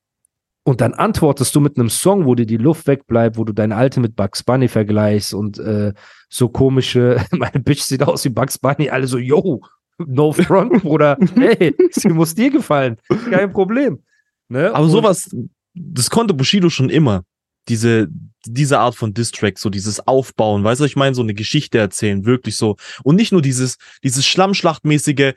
Und 0.63 0.81
dann 0.81 0.93
antwortest 0.93 1.55
du 1.55 1.61
mit 1.61 1.79
einem 1.79 1.89
Song, 1.89 2.25
wo 2.25 2.35
dir 2.35 2.45
die 2.45 2.57
Luft 2.57 2.87
wegbleibt, 2.87 3.37
wo 3.37 3.45
du 3.45 3.53
deine 3.53 3.77
alte 3.77 4.01
mit 4.01 4.17
Bugs 4.17 4.43
Bunny 4.43 4.67
vergleichst 4.67 5.33
und 5.33 5.59
äh, 5.59 5.93
so 6.29 6.49
komische, 6.49 7.23
meine 7.31 7.61
Bitch 7.61 7.81
sieht 7.81 8.03
aus 8.03 8.25
wie 8.25 8.29
Bugs 8.29 8.59
Bunny, 8.59 8.89
alle 8.89 9.07
so, 9.07 9.17
yo, 9.17 9.61
no 9.97 10.33
front, 10.33 10.83
Bruder, 10.83 11.17
hey, 11.35 11.73
sie 11.91 12.09
muss 12.09 12.35
dir 12.35 12.51
gefallen, 12.51 12.97
kein 13.31 13.53
Problem. 13.53 14.03
Ne? 14.49 14.73
Aber 14.73 14.85
Und- 14.85 14.91
sowas, 14.91 15.29
das 15.73 16.09
konnte 16.09 16.33
Bushido 16.33 16.69
schon 16.69 16.89
immer. 16.89 17.23
Diese, 17.69 18.07
diese 18.45 18.79
Art 18.79 18.95
von 18.95 19.13
Distrack, 19.13 19.59
so 19.59 19.69
dieses 19.69 20.07
Aufbauen, 20.07 20.63
weißt 20.63 20.79
du, 20.79 20.85
ich 20.85 20.95
meine, 20.95 21.13
so 21.13 21.21
eine 21.21 21.33
Geschichte 21.33 21.77
erzählen, 21.77 22.23
wirklich 22.25 22.55
so. 22.55 22.77
Und 23.03 23.17
nicht 23.17 23.33
nur 23.33 23.41
dieses, 23.41 23.75
dieses 24.03 24.25
Schlammschlachtmäßige, 24.25 25.33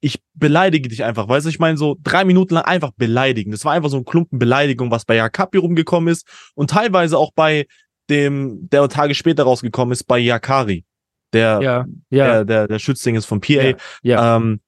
ich 0.00 0.20
beleidige 0.34 0.88
dich 0.88 1.02
einfach, 1.02 1.28
weißt 1.28 1.46
du, 1.46 1.50
ich 1.50 1.58
meine, 1.58 1.76
so 1.76 1.96
drei 2.04 2.24
Minuten 2.24 2.54
lang 2.54 2.64
einfach 2.64 2.92
beleidigen. 2.96 3.50
Das 3.50 3.64
war 3.64 3.72
einfach 3.72 3.90
so 3.90 3.96
ein 3.96 4.04
Klumpen 4.04 4.38
Beleidigung, 4.38 4.92
was 4.92 5.04
bei 5.04 5.16
Yakapi 5.16 5.58
rumgekommen 5.58 6.12
ist 6.12 6.24
und 6.54 6.70
teilweise 6.70 7.18
auch 7.18 7.32
bei 7.34 7.66
dem, 8.08 8.68
der 8.70 8.88
Tage 8.88 9.16
später 9.16 9.42
rausgekommen 9.42 9.92
ist, 9.92 10.04
bei 10.04 10.20
Yakari, 10.20 10.84
der, 11.32 11.60
ja, 11.60 11.86
ja, 12.10 12.26
der, 12.26 12.44
der, 12.44 12.68
der 12.68 12.78
Schützling 12.78 13.16
ist 13.16 13.26
von 13.26 13.40
PA. 13.40 13.50
ja, 13.52 13.76
ja. 14.02 14.36
Ähm, 14.36 14.60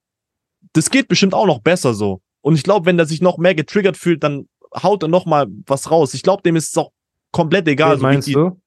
das 0.73 0.91
geht 0.91 1.07
bestimmt 1.07 1.35
auch 1.35 1.47
noch 1.47 1.61
besser 1.61 1.95
so. 1.95 2.21
Und 2.41 2.55
ich 2.55 2.63
glaube, 2.63 2.87
wenn 2.87 2.97
der 2.97 3.07
sich 3.07 3.21
noch 3.21 3.39
mehr 3.39 3.55
getriggert 3.55 3.97
fühlt, 3.97 4.23
dann 4.23 4.49
haut 4.83 5.03
er 5.03 5.09
noch 5.09 5.27
mal 5.27 5.47
was 5.67 5.91
raus. 5.91 6.15
Ich 6.15 6.23
glaube, 6.23 6.43
dem 6.43 6.57
ist 6.57 6.71
es 6.71 6.77
auch 6.77 6.93
komplett 7.33 7.67
egal. 7.69 7.93
Wen 7.93 7.97
so 7.97 8.01
wie 8.01 8.03
meinst 8.13 8.35
du? 8.35 8.61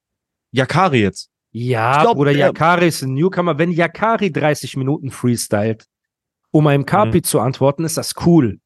Yakari 0.52 1.02
jetzt. 1.02 1.30
Ja, 1.52 2.02
glaub, 2.02 2.16
Bruder, 2.18 2.32
der- 2.32 2.48
Yakari 2.48 2.88
ist 2.88 3.02
ein 3.02 3.14
Newcomer. 3.14 3.58
Wenn 3.58 3.72
Yakari 3.72 4.32
30 4.32 4.78
Minuten 4.78 5.12
freestylt, 5.12 5.86
um 6.52 6.68
einem 6.68 6.86
Kapi 6.86 7.22
zu 7.22 7.40
antworten, 7.40 7.84
ist 7.86 7.98
das 7.98 8.14
cool. 8.26 8.60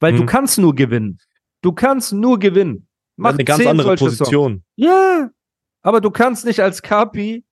Weil 0.00 0.14
du 0.16 0.22
Mhm. 0.22 0.26
kannst 0.26 0.58
nur 0.58 0.74
gewinnen. 0.74 1.18
Du 1.62 1.72
kannst 1.72 2.12
nur 2.12 2.38
gewinnen. 2.38 2.88
Mach 3.16 3.32
eine 3.34 3.44
ganz 3.44 3.64
andere 3.64 3.88
solche 3.88 4.04
Songs. 4.04 4.18
Position. 4.18 4.64
Ja, 4.76 5.30
aber 5.82 6.00
du 6.02 6.10
kannst 6.10 6.44
nicht 6.44 6.60
als 6.60 6.82
Kapi 6.82 7.44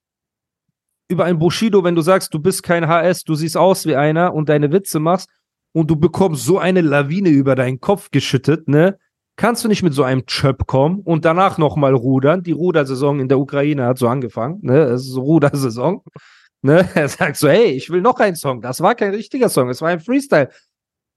über 1.07 1.25
ein 1.25 1.37
Bushido, 1.39 1.83
wenn 1.83 1.95
du 1.95 2.01
sagst, 2.01 2.33
du 2.33 2.39
bist 2.39 2.63
kein 2.63 2.87
HS, 2.87 3.23
du 3.23 3.35
siehst 3.35 3.57
aus 3.57 3.85
wie 3.85 3.95
einer 3.95 4.33
und 4.33 4.49
deine 4.49 4.71
Witze 4.71 4.99
machst 4.99 5.29
und 5.75 5.91
du 5.91 5.97
bekommst 5.97 6.45
so 6.45 6.57
eine 6.57 6.79
Lawine 6.79 7.27
über 7.27 7.53
deinen 7.53 7.81
Kopf 7.81 8.09
geschüttet, 8.09 8.69
ne? 8.69 8.97
Kannst 9.35 9.65
du 9.65 9.67
nicht 9.67 9.83
mit 9.83 9.93
so 9.93 10.03
einem 10.03 10.25
Chöp 10.25 10.67
kommen 10.67 11.01
und 11.01 11.25
danach 11.25 11.57
nochmal 11.57 11.93
rudern? 11.93 12.43
Die 12.43 12.53
Rudersaison 12.53 13.19
in 13.19 13.27
der 13.27 13.37
Ukraine 13.37 13.85
hat 13.85 13.97
so 13.97 14.07
angefangen, 14.07 14.59
ne? 14.61 14.83
Es 14.83 15.01
ist 15.01 15.11
so 15.11 15.21
Rudersaison. 15.21 16.01
Ne? 16.61 16.87
Er 16.95 17.09
sagt 17.09 17.35
so, 17.35 17.49
hey, 17.49 17.71
ich 17.71 17.89
will 17.89 17.99
noch 17.99 18.17
einen 18.21 18.37
Song. 18.37 18.61
Das 18.61 18.79
war 18.79 18.95
kein 18.95 19.13
richtiger 19.13 19.49
Song, 19.49 19.69
es 19.69 19.81
war 19.81 19.89
ein 19.89 19.99
Freestyle. 19.99 20.49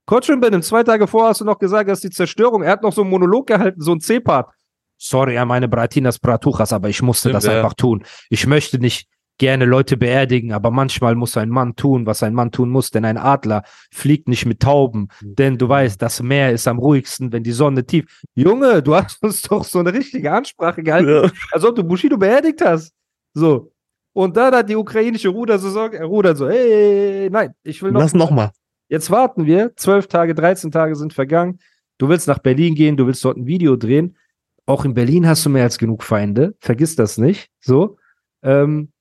Kotschin 0.05 0.41
Benim, 0.41 0.61
zwei 0.61 0.83
Tage 0.83 1.07
vorher 1.07 1.29
hast 1.29 1.39
du 1.39 1.45
noch 1.45 1.57
gesagt, 1.57 1.89
dass 1.89 2.01
die 2.01 2.09
Zerstörung, 2.09 2.61
er 2.61 2.73
hat 2.73 2.83
noch 2.83 2.91
so 2.91 3.01
einen 3.01 3.11
Monolog 3.11 3.47
gehalten, 3.47 3.79
so 3.79 3.93
ein 3.93 4.01
C-Part. 4.01 4.51
Sorry 4.97 5.37
an 5.37 5.47
meine 5.47 5.69
Bratinas 5.69 6.19
Bratuchas, 6.19 6.73
aber 6.73 6.89
ich 6.89 7.01
musste 7.01 7.29
Stimmt, 7.29 7.35
das 7.35 7.45
ja. 7.45 7.55
einfach 7.55 7.75
tun. 7.75 8.03
Ich 8.29 8.45
möchte 8.45 8.77
nicht 8.77 9.07
gerne 9.39 9.65
Leute 9.65 9.97
beerdigen, 9.97 10.51
aber 10.53 10.69
manchmal 10.69 11.15
muss 11.15 11.35
ein 11.37 11.49
Mann 11.49 11.75
tun, 11.75 12.05
was 12.05 12.21
ein 12.21 12.33
Mann 12.33 12.51
tun 12.51 12.69
muss, 12.69 12.91
denn 12.91 13.05
ein 13.05 13.17
Adler 13.17 13.63
fliegt 13.91 14.27
nicht 14.27 14.45
mit 14.45 14.59
Tauben, 14.59 15.07
denn 15.21 15.57
du 15.57 15.67
weißt, 15.67 15.99
das 16.01 16.21
Meer 16.21 16.51
ist 16.51 16.67
am 16.67 16.77
ruhigsten, 16.77 17.31
wenn 17.31 17.41
die 17.43 17.51
Sonne 17.51 17.85
tief. 17.85 18.21
Junge, 18.35 18.83
du 18.83 18.93
hast 18.93 19.19
uns 19.23 19.41
doch 19.41 19.63
so 19.63 19.79
eine 19.79 19.93
richtige 19.93 20.31
Ansprache 20.31 20.83
gehalten, 20.83 21.09
Ja. 21.09 21.31
als 21.51 21.63
ob 21.65 21.75
du 21.75 21.83
Bushido 21.83 22.17
beerdigt 22.17 22.61
hast. 22.63 22.93
So. 23.33 23.71
Und 24.13 24.35
dann 24.37 24.53
hat 24.53 24.69
die 24.69 24.75
ukrainische 24.75 25.29
Rudersaison, 25.29 25.93
er 25.93 26.05
rudert 26.05 26.37
so, 26.37 26.49
hey, 26.49 27.29
nein, 27.31 27.53
ich 27.63 27.81
will 27.81 27.91
noch 27.91 28.01
Lass 28.01 28.13
noch 28.13 28.31
mal. 28.31 28.51
Jetzt 28.89 29.09
warten 29.11 29.45
wir. 29.45 29.71
Zwölf 29.75 30.07
Tage, 30.07 30.33
13 30.35 30.71
Tage 30.71 30.95
sind 30.95 31.13
vergangen. 31.13 31.59
Du 31.99 32.09
willst 32.09 32.27
nach 32.27 32.39
Berlin 32.39 32.75
gehen, 32.75 32.97
du 32.97 33.05
willst 33.05 33.23
dort 33.23 33.37
ein 33.37 33.45
Video 33.45 33.75
drehen. 33.75 34.17
Auch 34.65 34.83
in 34.83 34.93
Berlin 34.93 35.27
hast 35.27 35.45
du 35.45 35.49
mehr 35.49 35.63
als 35.63 35.77
genug 35.77 36.03
Feinde. 36.03 36.55
Vergiss 36.59 36.95
das 36.95 37.17
nicht. 37.17 37.49
So. 37.59 37.97
Ähm, 38.41 38.91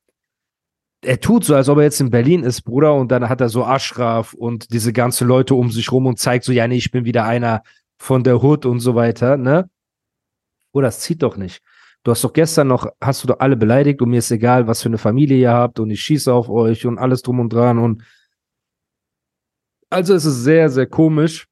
er 1.03 1.21
tut 1.21 1.45
so, 1.45 1.55
als 1.55 1.69
ob 1.69 1.79
er 1.79 1.85
jetzt 1.85 2.01
in 2.01 2.11
Berlin 2.11 2.43
ist, 2.43 2.63
Bruder, 2.63 2.95
und 2.95 3.13
dann 3.13 3.29
hat 3.29 3.41
er 3.41 3.49
so 3.49 3.65
Ashraf 3.65 4.35
und 4.35 4.73
diese 4.73 4.93
ganzen 4.93 5.29
Leute 5.29 5.55
um 5.55 5.71
sich 5.71 5.93
rum 5.93 6.07
und 6.07 6.19
zeigt 6.19 6.45
so, 6.45 6.53
ja, 6.53 6.67
nee, 6.67 6.77
ich 6.77 6.91
bin 6.91 7.05
wieder 7.05 7.25
einer 7.25 7.63
von 7.99 8.25
der 8.25 8.43
Hood 8.43 8.67
und 8.67 8.81
so 8.81 8.95
weiter, 8.95 9.37
ne? 9.37 9.71
Bruder, 10.73 10.89
das 10.89 11.01
zieht 11.01 11.23
doch 11.23 11.37
nicht. 11.37 11.63
Du 12.05 12.11
hast 12.11 12.23
doch 12.25 12.33
gestern 12.33 12.69
noch, 12.69 12.87
hast 13.01 13.23
du 13.23 13.29
doch 13.29 13.41
alle 13.41 13.57
beleidigt 13.57 14.01
und 14.03 14.11
mir 14.11 14.19
ist 14.19 14.31
egal, 14.31 14.67
was 14.67 14.83
für 14.83 14.89
eine 14.89 14.99
Familie 14.99 15.37
ihr 15.37 15.53
habt 15.53 15.81
und 15.81 15.91
ich 15.91 16.01
schieße 16.01 16.33
auf 16.33 16.49
euch 16.49 16.87
und 16.87 16.99
alles 16.99 17.23
drum 17.23 17.41
und 17.41 17.53
dran 17.53 17.79
und 17.79 18.03
also 19.91 20.15
es 20.15 20.25
ist 20.25 20.43
sehr, 20.45 20.69
sehr 20.69 20.87
komisch. 20.87 21.47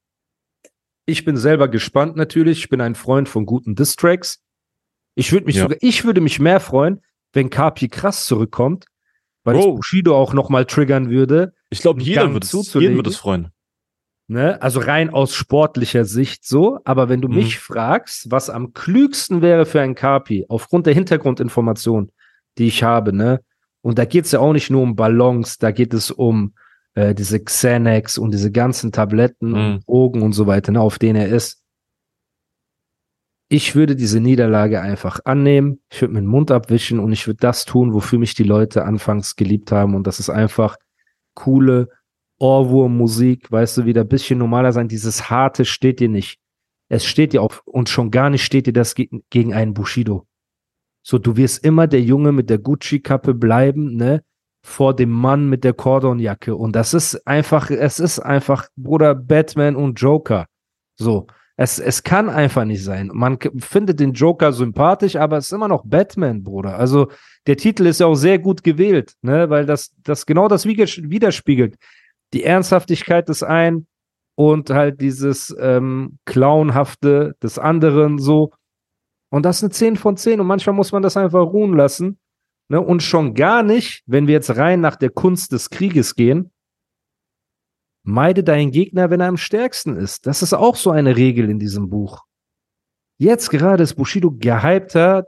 Ich 1.05 1.25
bin 1.25 1.37
selber 1.37 1.67
gespannt 1.69 2.15
natürlich. 2.15 2.59
Ich 2.59 2.69
bin 2.69 2.81
ein 2.81 2.95
Freund 2.95 3.27
von 3.29 3.45
guten 3.45 3.75
Distracks. 3.75 4.43
Ich 5.15 5.31
würde 5.31 5.47
mich 5.47 5.55
Ja. 5.55 5.63
sogar, 5.63 5.77
ich 5.81 6.05
würde 6.05 6.21
mich 6.21 6.39
mehr 6.39 6.59
freuen, 6.59 7.01
wenn 7.33 7.49
Kapi 7.49 7.87
krass 7.87 8.25
zurückkommt, 8.25 8.85
weil 9.47 9.55
Bro. 9.55 9.75
Bushido 9.77 10.15
auch 10.15 10.33
nochmal 10.33 10.65
triggern 10.65 11.09
würde. 11.09 11.53
Ich 11.69 11.79
glaube, 11.79 12.01
jeder 12.01 12.31
wird 12.33 12.43
es, 12.43 12.73
jeden 12.73 12.95
wird 12.97 13.07
es 13.07 13.15
freuen. 13.17 13.49
Ne? 14.29 14.61
Also 14.61 14.81
rein 14.81 15.09
aus 15.09 15.33
sportlicher 15.33 16.03
Sicht 16.03 16.45
so. 16.45 16.79
Aber 16.83 17.07
wenn 17.09 17.21
du 17.21 17.29
Mhm. 17.29 17.35
mich 17.35 17.59
fragst, 17.59 18.29
was 18.29 18.49
am 18.49 18.73
klügsten 18.73 19.41
wäre 19.41 19.65
für 19.65 19.79
ein 19.81 19.95
Kapi, 19.95 20.45
aufgrund 20.49 20.85
der 20.85 20.93
Hintergrundinformation, 20.93 22.11
die 22.57 22.67
ich 22.67 22.83
habe, 22.83 23.13
ne? 23.13 23.39
Und 23.81 23.97
da 23.99 24.05
geht 24.05 24.25
es 24.25 24.31
ja 24.33 24.39
auch 24.39 24.51
nicht 24.53 24.69
nur 24.69 24.81
um 24.81 24.95
Ballons, 24.97 25.57
da 25.59 25.71
geht 25.71 25.93
es 25.93 26.11
um 26.11 26.53
äh, 26.95 27.13
diese 27.15 27.39
Xanax 27.39 28.17
und 28.17 28.31
diese 28.33 28.51
ganzen 28.51 28.91
Tabletten 28.91 29.49
Mhm. 29.51 29.55
und 29.55 29.87
Drogen 29.87 30.21
und 30.23 30.33
so 30.33 30.45
weiter, 30.47 30.71
ne, 30.73 30.81
auf 30.81 30.97
denen 30.99 31.21
er 31.21 31.29
ist. 31.29 31.61
Ich 33.49 33.75
würde 33.75 33.95
diese 33.95 34.19
Niederlage 34.19 34.81
einfach 34.81 35.21
annehmen, 35.23 35.79
ich 35.89 36.01
würde 36.01 36.13
mir 36.13 36.21
den 36.21 36.27
Mund 36.27 36.51
abwischen 36.51 36.99
und 36.99 37.13
ich 37.13 37.27
würde 37.27 37.39
das 37.39 37.63
tun, 37.63 37.93
wofür 37.93 38.19
mich 38.19 38.33
die 38.33 38.43
Leute 38.43 38.83
anfangs 38.83 39.37
geliebt 39.37 39.71
haben. 39.71 39.95
Und 39.95 40.05
das 40.05 40.19
ist 40.19 40.29
einfach 40.29 40.75
coole 41.33 41.87
Ohrwurm-Musik, 42.39 43.51
weißt 43.51 43.77
du, 43.77 43.85
wieder 43.85 44.01
ein 44.01 44.07
bisschen 44.09 44.39
normaler 44.39 44.73
sein. 44.73 44.89
Dieses 44.89 45.29
Harte 45.29 45.63
steht 45.63 45.99
dir 46.01 46.09
nicht. 46.09 46.39
Es 46.89 47.05
steht 47.05 47.33
dir 47.33 47.41
auf, 47.41 47.61
und 47.65 47.89
schon 47.89 48.11
gar 48.11 48.29
nicht 48.29 48.43
steht 48.43 48.67
dir 48.67 48.73
das 48.73 48.95
ge 48.95 49.09
gegen 49.29 49.53
einen 49.53 49.73
Bushido. 49.73 50.27
So, 51.01 51.17
du 51.17 51.37
wirst 51.37 51.63
immer 51.63 51.87
der 51.87 52.01
Junge 52.01 52.33
mit 52.33 52.49
der 52.49 52.57
Gucci-Kappe 52.57 53.33
bleiben, 53.33 53.95
ne? 53.95 54.23
Vor 54.61 54.93
dem 54.93 55.09
Mann 55.09 55.47
mit 55.47 55.63
der 55.63 55.73
Cordonjacke. 55.73 56.53
Und 56.53 56.75
das 56.75 56.93
ist 56.93 57.25
einfach, 57.25 57.69
es 57.69 57.99
ist 57.99 58.19
einfach, 58.19 58.67
Bruder, 58.75 59.15
Batman 59.15 59.77
und 59.77 60.01
Joker. 60.01 60.47
So. 60.95 61.27
Es, 61.59 61.79
es 61.79 62.03
kann 62.03 62.29
einfach 62.29 62.65
nicht 62.65 62.83
sein. 62.83 63.09
Man 63.11 63.39
findet 63.57 63.99
den 63.99 64.13
Joker 64.13 64.53
sympathisch, 64.53 65.15
aber 65.15 65.37
es 65.37 65.47
ist 65.47 65.53
immer 65.53 65.67
noch 65.67 65.83
Batman, 65.83 66.43
Bruder. 66.43 66.77
Also 66.77 67.09
der 67.47 67.57
Titel 67.57 67.87
ist 67.87 67.99
ja 67.99 68.05
auch 68.05 68.15
sehr 68.15 68.37
gut 68.37 68.63
gewählt, 68.63 69.13
ne? 69.23 69.49
Weil 69.49 69.65
das, 69.65 69.91
das 70.03 70.27
genau 70.27 70.47
das 70.47 70.65
widerspiegelt. 70.65 71.75
Die 72.33 72.43
Ernsthaftigkeit 72.43 73.27
des 73.27 73.41
einen 73.41 73.87
und 74.35 74.69
halt 74.69 75.01
dieses 75.01 75.55
ähm, 75.59 76.19
Clownhafte 76.25 77.35
des 77.41 77.57
anderen 77.57 78.19
so. 78.19 78.51
Und 79.29 79.43
das 79.43 79.57
ist 79.57 79.63
eine 79.63 79.71
10 79.71 79.95
von 79.95 80.15
10 80.15 80.39
und 80.39 80.47
manchmal 80.47 80.75
muss 80.75 80.91
man 80.91 81.01
das 81.01 81.17
einfach 81.17 81.41
ruhen 81.41 81.75
lassen. 81.75 82.19
Ne? 82.69 82.79
Und 82.79 83.01
schon 83.01 83.33
gar 83.33 83.63
nicht, 83.63 84.03
wenn 84.05 84.27
wir 84.27 84.35
jetzt 84.35 84.55
rein 84.55 84.79
nach 84.79 84.95
der 84.95 85.09
Kunst 85.09 85.53
des 85.53 85.71
Krieges 85.71 86.15
gehen, 86.15 86.51
meide 88.07 88.43
deinen 88.43 88.71
Gegner, 88.71 89.09
wenn 89.09 89.19
er 89.19 89.27
am 89.27 89.37
stärksten 89.37 89.97
ist. 89.97 90.25
Das 90.25 90.41
ist 90.41 90.53
auch 90.53 90.75
so 90.77 90.91
eine 90.91 91.15
Regel 91.17 91.49
in 91.49 91.59
diesem 91.59 91.89
Buch. 91.89 92.23
Jetzt 93.19 93.49
gerade 93.49 93.83
ist 93.83 93.95
Bushido 93.95 94.31
gehypter. 94.31 95.25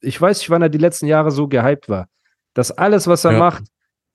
Ich 0.00 0.20
weiß 0.20 0.38
nicht, 0.38 0.50
wann 0.50 0.62
er 0.62 0.68
die 0.68 0.78
letzten 0.78 1.06
Jahre 1.06 1.30
so 1.30 1.48
gehypt 1.48 1.88
war. 1.88 2.06
Dass 2.54 2.70
alles, 2.70 3.06
was 3.08 3.24
er 3.24 3.32
Ja. 3.32 3.38
macht, 3.38 3.64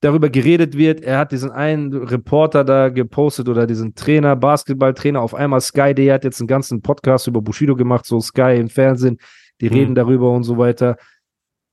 darüber 0.01 0.29
geredet 0.29 0.77
wird. 0.77 1.01
Er 1.01 1.17
hat 1.17 1.33
diesen 1.33 1.51
einen 1.51 1.93
Reporter 1.93 2.63
da 2.63 2.87
gepostet 2.87 3.49
oder 3.49 3.67
diesen 3.67 3.95
Trainer, 3.95 4.35
Basketballtrainer, 4.37 5.21
auf 5.21 5.33
einmal 5.35 5.59
Sky, 5.59 5.93
der 5.93 6.13
hat 6.13 6.23
jetzt 6.23 6.39
einen 6.39 6.47
ganzen 6.47 6.81
Podcast 6.81 7.27
über 7.27 7.41
Bushido 7.41 7.75
gemacht, 7.75 8.05
so 8.05 8.21
Sky 8.21 8.55
im 8.57 8.69
Fernsehen, 8.69 9.17
die 9.59 9.69
Mhm. 9.69 9.75
reden 9.75 9.95
darüber 9.95 10.31
und 10.31 10.43
so 10.43 10.57
weiter. 10.57 10.95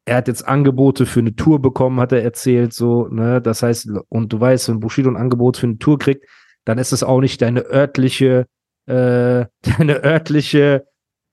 Er 0.08 0.16
hat 0.16 0.28
jetzt 0.28 0.46
Angebote 0.46 1.04
für 1.04 1.20
eine 1.20 1.34
Tour 1.34 1.60
bekommen, 1.60 1.98
hat 2.00 2.12
er 2.12 2.22
erzählt, 2.22 2.72
so, 2.72 3.08
ne, 3.08 3.42
das 3.42 3.62
heißt, 3.62 3.90
und 4.08 4.32
du 4.32 4.40
weißt, 4.40 4.68
wenn 4.68 4.80
Bushido 4.80 5.10
ein 5.10 5.16
Angebot 5.16 5.56
für 5.56 5.66
eine 5.66 5.78
Tour 5.78 5.98
kriegt, 5.98 6.24
dann 6.64 6.78
ist 6.78 6.92
es 6.92 7.02
auch 7.02 7.20
nicht 7.20 7.42
deine 7.42 7.64
örtliche, 7.66 8.46
äh, 8.86 9.44
deine 9.78 10.02
örtliche 10.04 10.86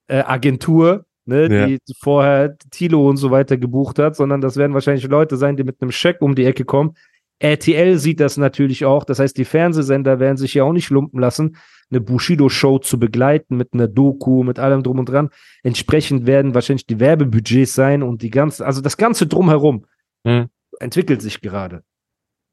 äh, 0.07 0.23
Agentur, 0.23 1.05
ne, 1.25 1.47
Ja. 1.53 1.67
die 1.67 1.77
vorher 2.01 2.57
Tilo 2.71 3.07
und 3.07 3.17
so 3.17 3.29
weiter 3.31 3.57
gebucht 3.57 3.99
hat, 3.99 4.15
sondern 4.15 4.41
das 4.41 4.57
werden 4.57 4.73
wahrscheinlich 4.73 5.07
Leute 5.07 5.37
sein, 5.37 5.55
die 5.55 5.63
mit 5.63 5.79
einem 5.79 5.91
Scheck 5.91 6.21
um 6.21 6.33
die 6.35 6.45
Ecke 6.45 6.65
kommen. 6.65 6.95
RTL 7.39 7.97
sieht 7.97 8.19
das 8.19 8.37
natürlich 8.37 8.85
auch. 8.85 9.03
Das 9.03 9.19
heißt, 9.19 9.37
die 9.37 9.45
Fernsehsender 9.45 10.19
werden 10.19 10.37
sich 10.37 10.53
ja 10.53 10.63
auch 10.63 10.71
nicht 10.73 10.89
lumpen 10.89 11.19
lassen, 11.19 11.57
eine 11.91 11.99
Bushido-Show 12.01 12.79
zu 12.79 12.97
begleiten 12.99 13.57
mit 13.57 13.73
einer 13.73 13.87
Doku, 13.87 14.43
mit 14.43 14.59
allem 14.59 14.81
drum 14.83 14.99
und 14.99 15.09
dran. 15.09 15.29
Entsprechend 15.63 16.25
werden 16.25 16.53
wahrscheinlich 16.55 16.87
die 16.87 16.99
Werbebudgets 16.99 17.73
sein 17.75 18.01
und 18.01 18.21
die 18.21 18.29
ganze, 18.29 18.65
also 18.65 18.81
das 18.81 18.97
ganze 18.97 19.27
drumherum 19.27 19.85
Mhm. 20.25 20.47
entwickelt 20.79 21.21
sich 21.21 21.41
gerade. 21.41 21.83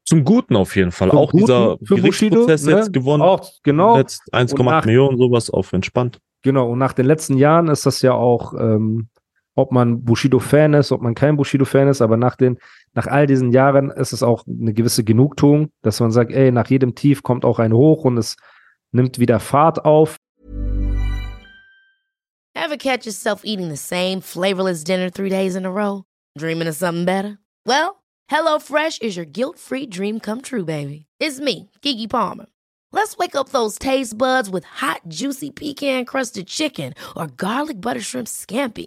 Zum 0.05 0.25
Guten 0.25 0.57
auf 0.57 0.75
jeden 0.75 0.91
Fall. 0.91 1.11
Zum 1.11 1.19
auch 1.19 1.31
Guten 1.31 1.45
dieser 1.45 1.79
für 1.85 1.97
Bushido, 1.97 2.03
Gerichtsprozess 2.47 2.65
ne? 2.67 2.73
jetzt 2.73 2.93
gewonnen. 2.93 3.23
Auch, 3.23 3.49
genau. 3.63 3.97
Letzt 3.97 4.23
Und 4.27 4.35
1,8 4.35 4.65
nach- 4.65 4.85
Millionen, 4.87 5.17
sowas 5.19 5.51
auf 5.51 5.73
entspannt. 5.73 6.19
Genau, 6.43 6.71
und 6.71 6.79
nach 6.79 6.95
den 6.95 7.07
letzten 7.07 7.37
Jahren 7.37 7.69
ist 7.69 7.87
das 7.87 8.03
ja 8.03 8.13
auch, 8.13 8.55
ähm, 8.59 9.09
ob 9.55 9.73
man 9.73 10.05
Bushido-Fan 10.05 10.75
ist, 10.75 10.93
ob 10.93 11.03
man 11.03 11.15
kein 11.15 11.37
Bushido-Fan 11.37 11.89
ist, 11.89 12.01
aber 12.01 12.17
nach 12.17 12.37
den, 12.37 12.59
nach 12.95 13.07
all 13.07 13.27
diesen 13.27 13.53
Jahren 13.53 13.91
ist 13.91 14.13
es 14.13 14.23
auch 14.23 14.45
eine 14.47 14.73
gewisse 14.73 15.05
Genugtuung, 15.05 15.71
dass 15.83 16.01
man 16.01 16.11
sagt, 16.11 16.33
ey, 16.33 16.53
nach 16.53 16.69
jedem 16.69 16.95
Tief 16.95 17.23
kommt 17.23 17.45
auch 17.45 17.59
ein 17.59 17.73
Hoch 17.73 18.05
und 18.05 18.17
es 18.17 18.37
nimmt 18.93 19.19
wieder 19.19 19.41
Fahrt 19.41 19.85
auf. 19.85 20.17
Ever 22.55 22.77
catch 22.77 23.07
yourself 23.07 23.43
eating 23.45 23.69
the 23.69 23.77
same 23.77 24.21
flavorless 24.21 24.85
dinner 24.85 25.11
three 25.11 25.31
days 25.31 25.55
in 25.55 25.65
a 25.65 25.71
row? 25.71 26.05
Dreaming 26.37 26.69
of 26.69 26.75
something 26.75 27.05
better? 27.05 27.39
Well, 27.67 28.03
HelloFresh 28.31 29.03
is 29.03 29.17
your 29.17 29.25
guilt 29.25 29.59
free 29.59 29.87
dream 29.87 30.21
come 30.21 30.41
true, 30.41 30.65
baby. 30.65 31.07
It's 31.19 31.41
me, 31.41 31.71
Kiki 31.81 32.07
Palmer. 32.07 32.47
Let's 32.93 33.17
wake 33.17 33.37
up 33.37 33.51
those 33.51 33.79
taste 33.79 34.19
buds 34.19 34.51
with 34.51 34.65
hot, 34.65 35.03
juicy 35.09 35.51
pecan 35.51 36.05
crusted 36.05 36.49
chicken 36.49 36.95
or 37.17 37.29
garlic 37.29 37.81
butter 37.81 38.01
shrimp 38.01 38.27
scampi. 38.27 38.87